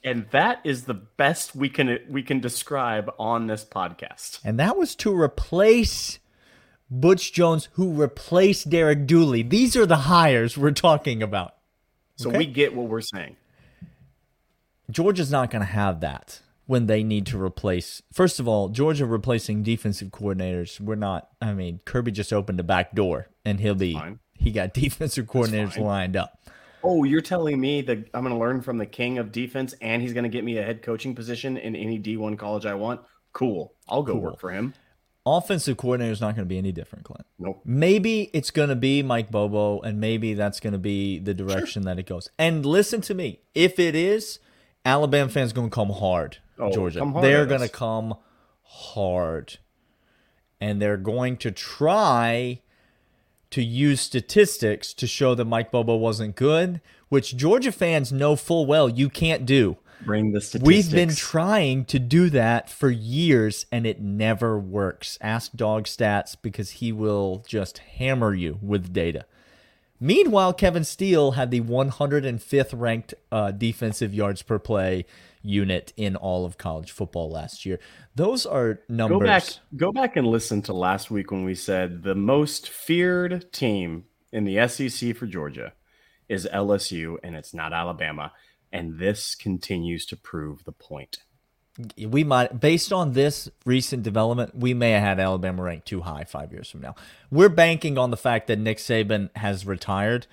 And 0.04 0.28
that 0.32 0.60
is 0.64 0.84
the 0.84 0.94
best 0.94 1.56
we 1.56 1.70
can 1.70 2.00
we 2.10 2.24
can 2.24 2.40
describe 2.40 3.12
on 3.18 3.48
this 3.48 3.64
podcast. 3.66 4.40
And 4.44 4.60
that 4.60 4.78
was 4.78 4.96
to 4.98 5.14
replace 5.16 6.20
Butch 6.92 7.34
Jones, 7.34 7.70
who 7.74 7.94
replaced 7.94 8.70
Derek 8.70 9.08
Dooley. 9.08 9.42
These 9.42 9.76
are 9.76 9.86
the 9.86 9.96
hires 9.98 10.58
we're 10.58 10.72
talking 10.72 11.24
about. 11.24 11.56
So 12.18 12.30
Okay. 12.30 12.38
we 12.40 12.46
get 12.46 12.76
what 12.76 12.88
we're 12.88 13.02
saying. 13.02 13.36
Georgia's 14.92 15.32
not 15.32 15.50
going 15.50 15.62
to 15.62 15.66
have 15.72 16.02
that 16.02 16.42
when 16.66 16.86
they 16.88 17.04
need 17.04 17.26
to 17.28 17.42
replace. 17.42 18.02
First 18.12 18.40
of 18.40 18.48
all, 18.48 18.70
Georgia 18.70 19.06
replacing 19.06 19.64
defensive 19.64 20.10
coordinators. 20.10 20.80
We're 20.80 20.96
not. 20.96 21.30
I 21.42 21.54
mean, 21.54 21.80
Kirby 21.86 22.12
just 22.12 22.32
opened 22.34 22.60
a 22.60 22.64
back 22.64 22.94
door, 22.94 23.30
and 23.46 23.60
he'll 23.60 23.76
be. 23.76 24.00
He 24.38 24.52
got 24.52 24.74
defensive 24.74 25.26
coordinators 25.26 25.78
lined 25.78 26.16
up. 26.16 26.38
Oh, 26.84 27.04
you're 27.04 27.22
telling 27.22 27.60
me 27.60 27.82
that 27.82 28.10
I'm 28.14 28.24
going 28.24 28.34
to 28.34 28.40
learn 28.40 28.62
from 28.62 28.78
the 28.78 28.86
king 28.86 29.18
of 29.18 29.32
defense, 29.32 29.74
and 29.82 30.02
he's 30.02 30.14
going 30.14 30.24
to 30.24 30.30
get 30.30 30.44
me 30.44 30.58
a 30.58 30.64
head 30.64 30.82
coaching 30.82 31.16
position 31.16 31.58
in 31.58 31.76
any 31.76 32.00
D1 32.00 32.38
college 32.38 32.66
I 32.66 32.74
want? 32.74 33.02
Cool. 33.32 33.74
I'll 33.88 34.04
go 34.04 34.16
work 34.16 34.40
for 34.40 34.52
him. 34.52 34.74
Offensive 35.26 35.78
coordinator 35.78 36.12
is 36.12 36.20
not 36.20 36.36
going 36.36 36.46
to 36.46 36.50
be 36.50 36.58
any 36.58 36.74
different, 36.74 37.06
Clint. 37.06 37.26
Nope. 37.40 37.62
Maybe 37.64 38.30
it's 38.34 38.52
going 38.52 38.68
to 38.68 38.76
be 38.76 39.02
Mike 39.02 39.32
Bobo, 39.32 39.80
and 39.80 40.02
maybe 40.02 40.34
that's 40.34 40.60
going 40.60 40.74
to 40.74 40.80
be 40.80 41.18
the 41.20 41.34
direction 41.34 41.84
that 41.84 41.98
it 41.98 42.06
goes. 42.06 42.30
And 42.38 42.66
listen 42.66 43.00
to 43.02 43.14
me. 43.14 43.40
If 43.56 43.80
it 43.80 43.96
is, 43.96 44.40
Alabama 44.86 45.30
fans 45.30 45.54
going 45.54 45.70
to 45.70 45.74
come 45.74 45.90
hard, 45.92 46.40
Oh, 46.60 46.70
Georgia. 46.72 47.00
come 47.00 47.14
hard 47.14 47.24
they're 47.24 47.46
going 47.46 47.62
to 47.62 47.70
come 47.70 48.16
hard. 48.64 49.58
And 50.60 50.82
they're 50.82 50.98
going 50.98 51.38
to 51.38 51.52
try 51.52 52.62
to 53.54 53.64
use 53.64 54.02
statistics 54.02 54.96
to 54.96 55.06
show 55.06 55.36
that 55.36 55.46
Mike 55.46 55.70
Bobo 55.70 55.96
wasn't 55.96 56.36
good, 56.36 56.82
which 57.10 57.38
Georgia 57.38 57.72
fans 57.72 58.12
know 58.12 58.36
full 58.36 58.66
well 58.66 58.90
you 58.90 59.10
can't 59.10 59.46
do. 59.46 59.78
Bring 60.04 60.32
the 60.32 60.42
statistics. 60.42 60.66
We've 60.66 60.92
been 60.92 61.14
trying 61.16 61.86
to 61.86 62.00
do 62.00 62.32
that 62.32 62.68
for 62.68 62.90
years 62.90 63.68
and 63.72 63.86
it 63.86 64.02
never 64.02 64.58
works. 64.58 65.20
Ask 65.22 65.52
Dog 65.54 65.84
Stats 65.84 66.36
because 66.42 66.72
he 66.72 66.92
will 66.92 67.44
just 67.48 67.78
hammer 67.78 68.34
you 68.34 68.58
with 68.60 68.92
data. 68.92 69.28
Meanwhile, 70.04 70.56
Kevin 70.56 70.84
Steele 70.84 71.32
had 71.32 71.50
the 71.50 71.62
105th 71.62 72.78
ranked 72.78 73.14
uh, 73.32 73.52
defensive 73.52 74.14
yards 74.14 74.42
per 74.42 74.60
play 74.60 75.06
unit 75.42 75.94
in 75.96 76.18
all 76.18 76.46
of 76.46 76.58
college 76.58 76.92
football 76.92 77.32
last 77.32 77.66
year. 77.66 77.80
Those 78.14 78.46
are 78.46 78.82
numbers. 78.90 79.20
Go 79.20 79.26
back, 79.26 79.44
go 79.78 79.92
back 79.94 80.16
and 80.18 80.28
listen 80.28 80.62
to 80.64 80.74
last 80.74 81.10
week 81.10 81.32
when 81.32 81.46
we 81.46 81.56
said 81.56 82.04
the 82.04 82.16
most 82.16 82.68
feared 82.68 83.54
team 83.54 84.04
in 84.34 84.44
the 84.44 84.68
SEC 84.68 85.16
for 85.16 85.26
Georgia 85.26 85.72
is 86.28 86.50
LSU, 86.52 87.16
and 87.24 87.38
it's 87.38 87.54
not 87.54 87.72
Alabama. 87.72 88.34
And 88.74 89.00
this 89.00 89.36
continues 89.36 90.06
to 90.08 90.18
prove 90.18 90.66
the 90.66 90.74
point. 90.74 91.20
We 91.98 92.24
might 92.24 92.60
based 92.60 92.94
on 92.94 93.14
this 93.14 93.50
recent 93.66 94.04
development 94.04 94.56
we 94.56 94.74
may 94.76 94.92
have 94.92 95.02
had 95.02 95.20
alabama 95.20 95.64
ranked 95.64 95.88
too 95.88 96.02
high 96.02 96.24
five 96.24 96.52
years 96.52 96.70
from 96.70 96.82
now 96.82 96.94
we're 97.32 97.50
banking 97.50 97.98
on 97.98 98.12
the 98.12 98.18
fact 98.18 98.46
that 98.48 98.60
nick 98.60 98.78
saban 98.78 99.30
has 99.36 99.66
retired 99.66 100.28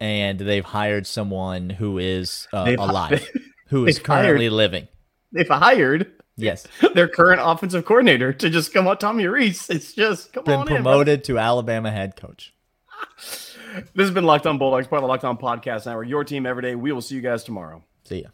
and 0.00 0.38
they've 0.38 0.64
hired 0.64 1.06
someone 1.06 1.68
who 1.68 1.98
is 1.98 2.48
uh, 2.54 2.74
alive 2.78 3.28
who 3.68 3.84
is 3.86 3.98
currently 3.98 4.46
hired- 4.46 4.52
living 4.52 4.88
They've 5.32 5.46
hired 5.48 6.12
yes 6.38 6.66
their 6.94 7.08
current 7.08 7.42
offensive 7.44 7.84
coordinator 7.84 8.32
to 8.32 8.48
just 8.48 8.72
come 8.72 8.86
on 8.88 8.96
Tommy 8.96 9.26
Rees. 9.26 9.68
It's 9.68 9.92
just 9.92 10.32
come 10.32 10.44
been 10.44 10.60
on 10.60 10.68
in, 10.68 10.74
promoted 10.76 11.24
to 11.24 11.38
alabama 11.38 11.90
head 11.90 12.16
coach 12.16 12.54
This 13.94 14.04
has 14.06 14.10
been 14.10 14.24
Locked 14.24 14.46
On 14.46 14.56
Bulldogs, 14.56 14.86
part 14.86 15.00
of 15.00 15.02
the 15.02 15.08
Locked 15.08 15.24
On 15.24 15.36
Podcast 15.36 15.84
Network. 15.84 16.08
Your 16.08 16.24
team 16.24 16.46
every 16.46 16.62
day. 16.62 16.74
We 16.74 16.92
will 16.92 17.02
see 17.02 17.14
you 17.14 17.20
guys 17.20 17.44
tomorrow. 17.44 17.84
see 18.04 18.22
ya 18.22 18.28